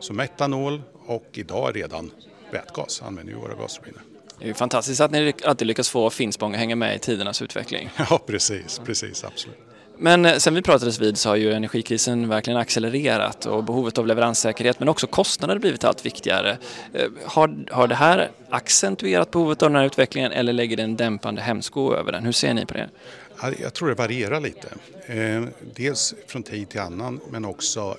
Så 0.00 0.12
metanol 0.12 0.82
och 1.06 1.26
idag 1.32 1.76
redan 1.76 2.10
vätgas 2.52 3.02
använder 3.02 3.32
vi 3.32 3.40
våra 3.40 3.54
gasturbiner. 3.54 4.02
Det 4.38 4.44
är 4.44 4.48
ju 4.48 4.54
fantastiskt 4.54 5.00
att 5.00 5.10
ni 5.10 5.34
alltid 5.44 5.66
lyckas 5.66 5.88
få 5.88 6.10
Finspång 6.10 6.52
att 6.52 6.58
hänga 6.58 6.76
med 6.76 6.96
i 6.96 6.98
tidernas 6.98 7.42
utveckling. 7.42 7.90
Ja, 8.10 8.20
precis, 8.26 8.80
precis, 8.84 9.24
absolut. 9.24 9.56
Men 9.98 10.24
eh, 10.24 10.36
sen 10.36 10.54
vi 10.54 10.62
pratades 10.62 10.98
vid 10.98 11.18
så 11.18 11.28
har 11.28 11.36
ju 11.36 11.52
energikrisen 11.52 12.28
verkligen 12.28 12.58
accelererat 12.58 13.46
och 13.46 13.64
behovet 13.64 13.98
av 13.98 14.06
leveranssäkerhet 14.06 14.78
men 14.78 14.88
också 14.88 15.06
kostnader 15.06 15.58
blivit 15.58 15.84
allt 15.84 16.06
viktigare. 16.06 16.58
Eh, 16.92 17.08
har, 17.24 17.66
har 17.70 17.88
det 17.88 17.94
här 17.94 18.30
accentuerat 18.50 19.30
behovet 19.30 19.62
av 19.62 19.70
den 19.70 19.76
här 19.76 19.86
utvecklingen 19.86 20.32
eller 20.32 20.52
lägger 20.52 20.76
det 20.76 20.82
en 20.82 20.96
dämpande 20.96 21.42
hämsko 21.42 21.94
över 21.94 22.12
den? 22.12 22.24
Hur 22.24 22.32
ser 22.32 22.54
ni 22.54 22.66
på 22.66 22.74
det? 22.74 22.88
Jag 23.62 23.74
tror 23.74 23.88
det 23.88 23.94
varierar 23.94 24.40
lite. 24.40 24.68
Eh, 25.06 25.44
dels 25.74 26.14
från 26.26 26.42
tid 26.42 26.68
till 26.68 26.80
annan 26.80 27.20
men 27.30 27.44
också 27.44 27.96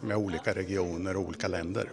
med 0.00 0.16
olika 0.16 0.54
regioner 0.54 1.16
och 1.16 1.22
olika 1.22 1.48
länder. 1.48 1.88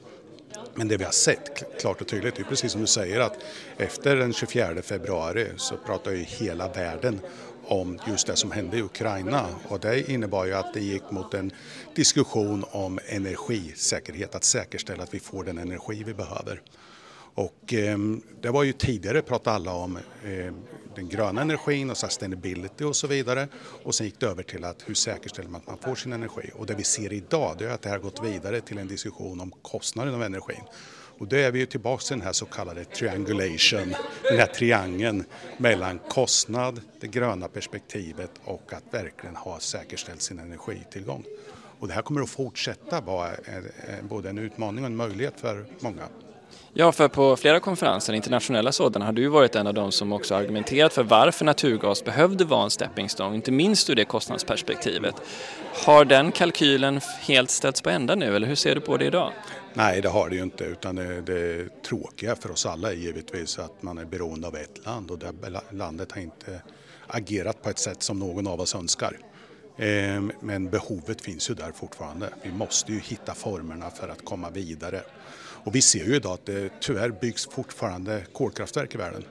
Men 0.73 0.87
det 0.87 0.97
vi 0.97 1.03
har 1.03 1.11
sett 1.11 1.79
klart 1.79 2.01
och 2.01 2.07
tydligt 2.07 2.39
är 2.39 2.43
precis 2.43 2.71
som 2.71 2.81
du 2.81 2.87
säger 2.87 3.19
att 3.19 3.37
efter 3.77 4.15
den 4.15 4.33
24 4.33 4.81
februari 4.81 5.47
så 5.57 5.77
pratar 5.77 6.11
ju 6.11 6.17
hela 6.17 6.67
världen 6.67 7.19
om 7.65 7.99
just 8.07 8.27
det 8.27 8.35
som 8.35 8.51
hände 8.51 8.77
i 8.77 8.81
Ukraina 8.81 9.45
och 9.67 9.79
det 9.79 10.09
innebar 10.11 10.45
ju 10.45 10.53
att 10.53 10.73
det 10.73 10.81
gick 10.81 11.11
mot 11.11 11.33
en 11.33 11.51
diskussion 11.95 12.65
om 12.71 12.99
energisäkerhet, 13.07 14.35
att 14.35 14.43
säkerställa 14.43 15.03
att 15.03 15.13
vi 15.13 15.19
får 15.19 15.43
den 15.43 15.57
energi 15.57 16.03
vi 16.05 16.13
behöver. 16.13 16.61
Och 17.35 17.73
eh, 17.73 17.97
det 18.41 18.49
var 18.49 18.63
ju 18.63 18.73
tidigare 18.73 19.21
pratade 19.21 19.55
alla 19.55 19.73
om 19.73 19.97
eh, 20.23 20.53
den 20.95 21.09
gröna 21.09 21.41
energin 21.41 21.89
och 21.89 21.97
sustainability 21.97 22.83
och 22.83 22.95
så 22.95 23.07
vidare. 23.07 23.47
Och 23.83 23.95
sen 23.95 24.05
gick 24.05 24.19
det 24.19 24.25
över 24.25 24.43
till 24.43 24.63
att 24.63 24.83
hur 24.85 24.93
säkerställer 24.93 25.49
man 25.49 25.61
att 25.61 25.67
man 25.67 25.77
får 25.77 25.95
sin 25.95 26.13
energi? 26.13 26.51
Och 26.55 26.65
det 26.65 26.75
vi 26.75 26.83
ser 26.83 27.13
idag 27.13 27.55
det 27.57 27.65
är 27.65 27.69
att 27.69 27.81
det 27.81 27.89
har 27.89 27.99
gått 27.99 28.23
vidare 28.23 28.61
till 28.61 28.77
en 28.77 28.87
diskussion 28.87 29.41
om 29.41 29.53
kostnaden 29.61 30.13
av 30.13 30.23
energin. 30.23 30.63
Och 31.17 31.27
då 31.27 31.35
är 31.35 31.51
vi 31.51 31.59
ju 31.59 31.65
tillbaka 31.65 32.01
till 32.01 32.17
den 32.17 32.25
här 32.25 32.33
så 32.33 32.45
kallade 32.45 32.85
triangulation, 32.85 33.95
den 34.23 34.39
här 34.39 34.45
triangeln 34.45 35.23
mellan 35.57 35.99
kostnad, 36.09 36.81
det 36.99 37.07
gröna 37.07 37.47
perspektivet 37.47 38.31
och 38.43 38.73
att 38.73 38.83
verkligen 38.91 39.35
ha 39.35 39.59
säkerställt 39.59 40.21
sin 40.21 40.39
energitillgång. 40.39 41.25
Och 41.79 41.87
det 41.87 41.93
här 41.93 42.01
kommer 42.01 42.21
att 42.21 42.29
fortsätta 42.29 43.01
vara 43.01 43.31
både 44.01 44.29
en 44.29 44.37
utmaning 44.37 44.83
och 44.83 44.89
en 44.89 44.95
möjlighet 44.95 45.39
för 45.39 45.65
många. 45.79 46.03
Ja, 46.73 46.91
för 46.91 47.07
på 47.07 47.35
flera 47.35 47.59
konferenser, 47.59 48.13
internationella 48.13 48.71
sådana, 48.71 49.05
har 49.05 49.13
du 49.13 49.27
varit 49.27 49.55
en 49.55 49.67
av 49.67 49.73
dem 49.73 49.91
som 49.91 50.13
också 50.13 50.35
argumenterat 50.35 50.93
för 50.93 51.03
varför 51.03 51.45
naturgas 51.45 52.03
behövde 52.03 52.45
vara 52.45 52.63
en 52.63 52.69
stepping 52.69 53.09
stone, 53.09 53.35
inte 53.35 53.51
minst 53.51 53.89
ur 53.89 53.95
det 53.95 54.05
kostnadsperspektivet. 54.05 55.15
Har 55.85 56.05
den 56.05 56.31
kalkylen 56.31 57.01
helt 57.21 57.49
ställts 57.49 57.81
på 57.81 57.89
ända 57.89 58.15
nu, 58.15 58.35
eller 58.35 58.47
hur 58.47 58.55
ser 58.55 58.75
du 58.75 58.81
på 58.81 58.97
det 58.97 59.05
idag? 59.05 59.31
Nej, 59.73 60.01
det 60.01 60.09
har 60.09 60.29
det 60.29 60.35
ju 60.35 60.43
inte, 60.43 60.63
utan 60.63 60.95
det, 60.95 61.21
det 61.21 61.69
tråkiga 61.83 62.35
för 62.35 62.51
oss 62.51 62.65
alla 62.65 62.91
är 62.91 62.95
givetvis 62.95 63.59
att 63.59 63.83
man 63.83 63.97
är 63.97 64.05
beroende 64.05 64.47
av 64.47 64.55
ett 64.55 64.85
land 64.85 65.11
och 65.11 65.19
det 65.19 65.33
landet 65.71 66.11
har 66.11 66.21
inte 66.21 66.61
agerat 67.07 67.61
på 67.61 67.69
ett 67.69 67.79
sätt 67.79 68.03
som 68.03 68.19
någon 68.19 68.47
av 68.47 68.61
oss 68.61 68.75
önskar. 68.75 69.17
Ehm, 69.77 70.31
men 70.39 70.69
behovet 70.69 71.21
finns 71.21 71.49
ju 71.49 71.53
där 71.53 71.71
fortfarande. 71.71 72.29
Vi 72.43 72.51
måste 72.51 72.91
ju 72.91 72.99
hitta 72.99 73.33
formerna 73.33 73.89
för 73.89 74.09
att 74.09 74.25
komma 74.25 74.49
vidare. 74.49 75.01
Och 75.63 75.75
vi 75.75 75.81
ser 75.81 76.05
ju 76.05 76.15
idag 76.15 76.33
att 76.33 76.45
det 76.45 76.71
tyvärr 76.81 77.09
byggs 77.09 77.47
fortfarande 77.47 78.25
kolkraftverk 78.33 78.95
i 78.95 78.97
världen. 78.97 79.23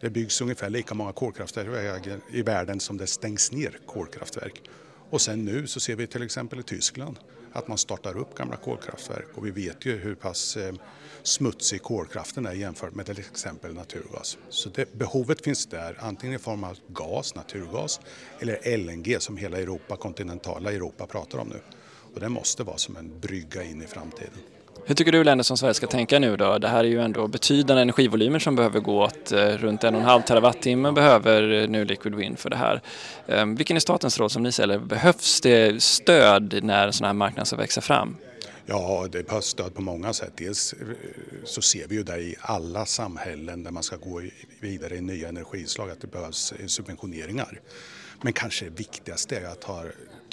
Det 0.00 0.10
byggs 0.10 0.40
ungefär 0.40 0.70
lika 0.70 0.94
många 0.94 1.12
kolkraftverk 1.12 2.08
i 2.30 2.42
världen 2.42 2.80
som 2.80 2.96
det 2.96 3.06
stängs 3.06 3.52
ner 3.52 3.78
kolkraftverk. 3.86 4.62
Och 5.10 5.20
sen 5.20 5.44
nu 5.44 5.66
så 5.66 5.80
ser 5.80 5.96
vi 5.96 6.06
till 6.06 6.22
exempel 6.22 6.60
i 6.60 6.62
Tyskland 6.62 7.18
att 7.52 7.68
man 7.68 7.78
startar 7.78 8.18
upp 8.18 8.34
gamla 8.34 8.56
kolkraftverk 8.56 9.26
och 9.34 9.46
vi 9.46 9.50
vet 9.50 9.86
ju 9.86 9.96
hur 9.96 10.14
pass 10.14 10.56
eh, 10.56 10.74
smutsig 11.22 11.82
kolkraften 11.82 12.46
är 12.46 12.52
jämfört 12.52 12.94
med 12.94 13.06
till 13.06 13.18
exempel 13.18 13.74
naturgas. 13.74 14.38
Så 14.48 14.68
det, 14.68 14.94
behovet 14.94 15.44
finns 15.44 15.66
där, 15.66 15.96
antingen 16.00 16.36
i 16.36 16.38
form 16.38 16.64
av 16.64 16.78
gas, 16.88 17.34
naturgas 17.34 18.00
eller 18.40 18.76
LNG 18.76 19.20
som 19.20 19.36
hela 19.36 19.58
Europa, 19.58 19.96
kontinentala 19.96 20.72
Europa 20.72 21.06
pratar 21.06 21.38
om 21.38 21.48
nu. 21.48 21.60
Och 22.14 22.20
det 22.20 22.28
måste 22.28 22.62
vara 22.62 22.78
som 22.78 22.96
en 22.96 23.20
brygga 23.20 23.62
in 23.62 23.82
i 23.82 23.86
framtiden. 23.86 24.38
Hur 24.88 24.94
tycker 24.94 25.12
du 25.12 25.24
länder 25.24 25.42
som 25.42 25.56
Sverige 25.56 25.74
ska 25.74 25.86
tänka 25.86 26.18
nu 26.18 26.36
då? 26.36 26.58
Det 26.58 26.68
här 26.68 26.84
är 26.84 26.88
ju 26.88 27.00
ändå 27.00 27.28
betydande 27.28 27.82
energivolymer 27.82 28.38
som 28.38 28.56
behöver 28.56 28.80
gå 28.80 29.04
åt. 29.04 29.32
Eh, 29.32 29.38
runt 29.38 29.84
en 29.84 29.94
och 29.94 30.00
en 30.00 30.06
halv 30.06 30.22
terawattimme 30.22 30.92
behöver 30.92 31.62
eh, 31.62 31.68
nu 31.68 31.84
Liquid 31.84 32.14
Wind 32.14 32.38
för 32.38 32.50
det 32.50 32.56
här. 32.56 32.82
Ehm, 33.26 33.54
vilken 33.54 33.76
är 33.76 33.80
statens 33.80 34.18
roll 34.18 34.30
som 34.30 34.42
ni 34.42 34.52
ser 34.52 34.78
Behövs 34.78 35.40
det 35.40 35.82
stöd 35.82 36.58
när 36.62 36.90
sådana 36.90 37.08
här 37.08 37.14
marknader 37.14 37.44
ska 37.44 37.56
växa 37.56 37.80
fram? 37.80 38.16
Ja, 38.66 39.06
det 39.12 39.26
behövs 39.26 39.44
stöd 39.44 39.74
på 39.74 39.82
många 39.82 40.12
sätt. 40.12 40.32
Dels 40.36 40.72
eh, 40.72 40.78
så 41.44 41.62
ser 41.62 41.88
vi 41.88 41.94
ju 41.94 42.02
det 42.02 42.18
i 42.18 42.36
alla 42.40 42.86
samhällen 42.86 43.62
där 43.62 43.70
man 43.70 43.82
ska 43.82 43.96
gå 43.96 44.22
vidare 44.60 44.96
i 44.96 45.00
nya 45.00 45.28
energislag 45.28 45.90
att 45.90 46.00
det 46.00 46.06
behövs 46.06 46.52
subventioneringar. 46.66 47.60
Men 48.22 48.32
kanske 48.32 48.64
det 48.64 48.78
viktigaste 48.78 49.36
är 49.36 49.44
att 49.44 49.64
ha 49.64 49.84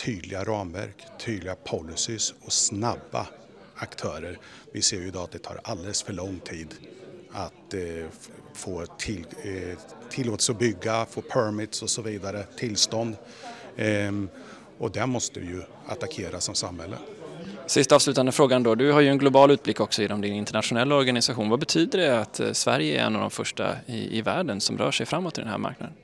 tydliga 0.06 0.44
ramverk, 0.44 1.04
tydliga 1.26 1.56
policies 1.56 2.34
och 2.42 2.54
snabba 2.54 3.28
aktörer. 3.76 4.38
Vi 4.72 4.82
ser 4.82 4.98
ju 4.98 5.08
idag 5.08 5.24
att 5.24 5.32
det 5.32 5.40
tar 5.40 5.60
alldeles 5.64 6.04
för 6.04 6.14
lång 6.14 6.40
tid 6.40 6.76
att 7.32 7.74
eh, 7.74 8.06
få 8.54 8.86
till, 8.86 9.26
eh, 9.44 9.78
tillåtelse 10.10 10.52
att 10.52 10.60
bygga, 10.60 11.06
få 11.06 11.22
permits 11.22 11.82
och 11.82 11.90
så 11.90 12.02
vidare, 12.02 12.44
tillstånd. 12.58 13.16
Ehm, 13.78 14.30
och 14.78 14.92
det 14.92 15.06
måste 15.06 15.40
vi 15.40 15.48
ju 15.48 15.62
attackera 15.88 16.40
som 16.40 16.56
samhälle. 16.56 16.98
Sista 17.68 17.96
avslutande 17.96 18.32
frågan 18.32 18.64
då. 18.64 18.76
Du 18.76 18.92
har 18.92 19.02
ju 19.02 19.10
en 19.10 19.18
global 19.18 19.52
utblick 19.52 19.80
också 19.80 20.02
genom 20.02 20.22
din 20.22 20.34
internationella 20.34 20.96
organisation. 20.96 21.50
Vad 21.50 21.60
betyder 21.60 22.00
det 22.00 22.20
att 22.20 22.40
eh, 22.40 22.52
Sverige 22.52 23.02
är 23.02 23.06
en 23.06 23.16
av 23.16 23.22
de 23.22 23.32
första 23.32 23.76
i, 23.86 24.18
i 24.18 24.22
världen 24.22 24.62
som 24.62 24.78
rör 24.78 24.92
sig 24.92 25.06
framåt 25.06 25.38
i 25.38 25.42
den 25.42 25.50
här 25.50 25.58
marknaden? 25.58 25.96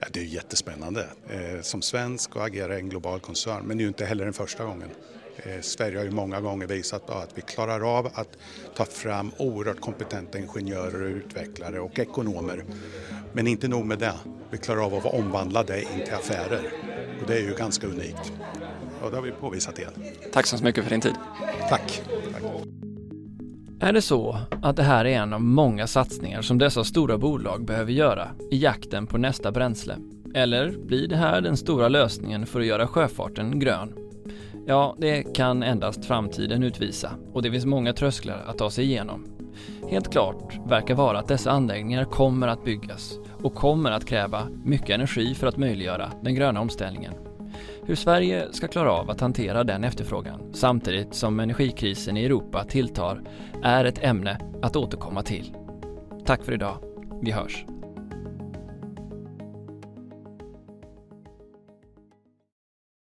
Ja, 0.00 0.06
det 0.12 0.20
är 0.20 0.24
jättespännande. 0.24 1.08
Eh, 1.28 1.62
som 1.62 1.82
svensk 1.82 2.36
och 2.36 2.44
agera 2.44 2.76
i 2.76 2.80
en 2.80 2.88
global 2.88 3.20
koncern, 3.20 3.62
men 3.64 3.76
det 3.76 3.80
är 3.80 3.84
ju 3.84 3.88
inte 3.88 4.04
heller 4.04 4.24
den 4.24 4.34
första 4.34 4.64
gången. 4.64 4.88
Eh, 5.36 5.60
Sverige 5.60 5.98
har 5.98 6.04
ju 6.04 6.10
många 6.10 6.40
gånger 6.40 6.66
visat 6.66 7.10
att 7.10 7.30
vi 7.34 7.42
klarar 7.42 7.98
av 7.98 8.06
att 8.14 8.38
ta 8.76 8.84
fram 8.84 9.30
oerhört 9.36 9.80
kompetenta 9.80 10.38
ingenjörer 10.38 11.02
och 11.02 11.16
utvecklare 11.16 11.80
och 11.80 11.98
ekonomer. 11.98 12.64
Men 13.32 13.46
inte 13.46 13.68
nog 13.68 13.86
med 13.86 13.98
det, 13.98 14.14
vi 14.50 14.58
klarar 14.58 14.84
av 14.84 14.94
att 14.94 15.14
omvandla 15.14 15.62
det 15.62 15.82
in 15.82 16.04
till 16.04 16.14
affärer. 16.14 16.72
Och 17.20 17.26
det 17.26 17.34
är 17.34 17.42
ju 17.42 17.54
ganska 17.54 17.86
unikt. 17.86 18.32
Och 19.02 19.10
det 19.10 19.16
har 19.16 19.22
vi 19.22 19.30
påvisat 19.30 19.78
igen. 19.78 19.92
Tack 20.32 20.46
så 20.46 20.64
mycket 20.64 20.84
för 20.84 20.90
din 20.90 21.00
tid. 21.00 21.14
Tack. 21.68 22.02
Tack. 22.32 22.42
Är 23.80 23.92
det 23.92 24.02
så 24.02 24.38
att 24.62 24.76
det 24.76 24.82
här 24.82 25.04
är 25.04 25.18
en 25.18 25.32
av 25.32 25.40
många 25.40 25.86
satsningar 25.86 26.42
som 26.42 26.58
dessa 26.58 26.84
stora 26.84 27.18
bolag 27.18 27.64
behöver 27.64 27.92
göra 27.92 28.28
i 28.50 28.58
jakten 28.58 29.06
på 29.06 29.18
nästa 29.18 29.52
bränsle? 29.52 29.96
Eller 30.34 30.70
blir 30.86 31.08
det 31.08 31.16
här 31.16 31.40
den 31.40 31.56
stora 31.56 31.88
lösningen 31.88 32.46
för 32.46 32.60
att 32.60 32.66
göra 32.66 32.86
sjöfarten 32.86 33.60
grön? 33.60 34.05
Ja, 34.68 34.96
det 34.98 35.22
kan 35.22 35.62
endast 35.62 36.04
framtiden 36.04 36.62
utvisa 36.62 37.10
och 37.32 37.42
det 37.42 37.50
finns 37.50 37.64
många 37.64 37.92
trösklar 37.92 38.44
att 38.46 38.58
ta 38.58 38.70
sig 38.70 38.84
igenom. 38.84 39.26
Helt 39.88 40.12
klart 40.12 40.54
verkar 40.66 40.94
vara 40.94 41.18
att 41.18 41.28
dessa 41.28 41.50
anläggningar 41.50 42.04
kommer 42.04 42.48
att 42.48 42.64
byggas 42.64 43.18
och 43.42 43.54
kommer 43.54 43.90
att 43.90 44.04
kräva 44.04 44.48
mycket 44.64 44.90
energi 44.90 45.34
för 45.34 45.46
att 45.46 45.56
möjliggöra 45.56 46.12
den 46.22 46.34
gröna 46.34 46.60
omställningen. 46.60 47.12
Hur 47.82 47.94
Sverige 47.94 48.52
ska 48.52 48.68
klara 48.68 48.92
av 48.92 49.10
att 49.10 49.20
hantera 49.20 49.64
den 49.64 49.84
efterfrågan 49.84 50.40
samtidigt 50.52 51.14
som 51.14 51.40
energikrisen 51.40 52.16
i 52.16 52.24
Europa 52.24 52.64
tilltar 52.64 53.22
är 53.62 53.84
ett 53.84 54.04
ämne 54.04 54.38
att 54.62 54.76
återkomma 54.76 55.22
till. 55.22 55.54
Tack 56.24 56.44
för 56.44 56.52
idag. 56.52 56.78
Vi 57.22 57.30
hörs. 57.30 57.64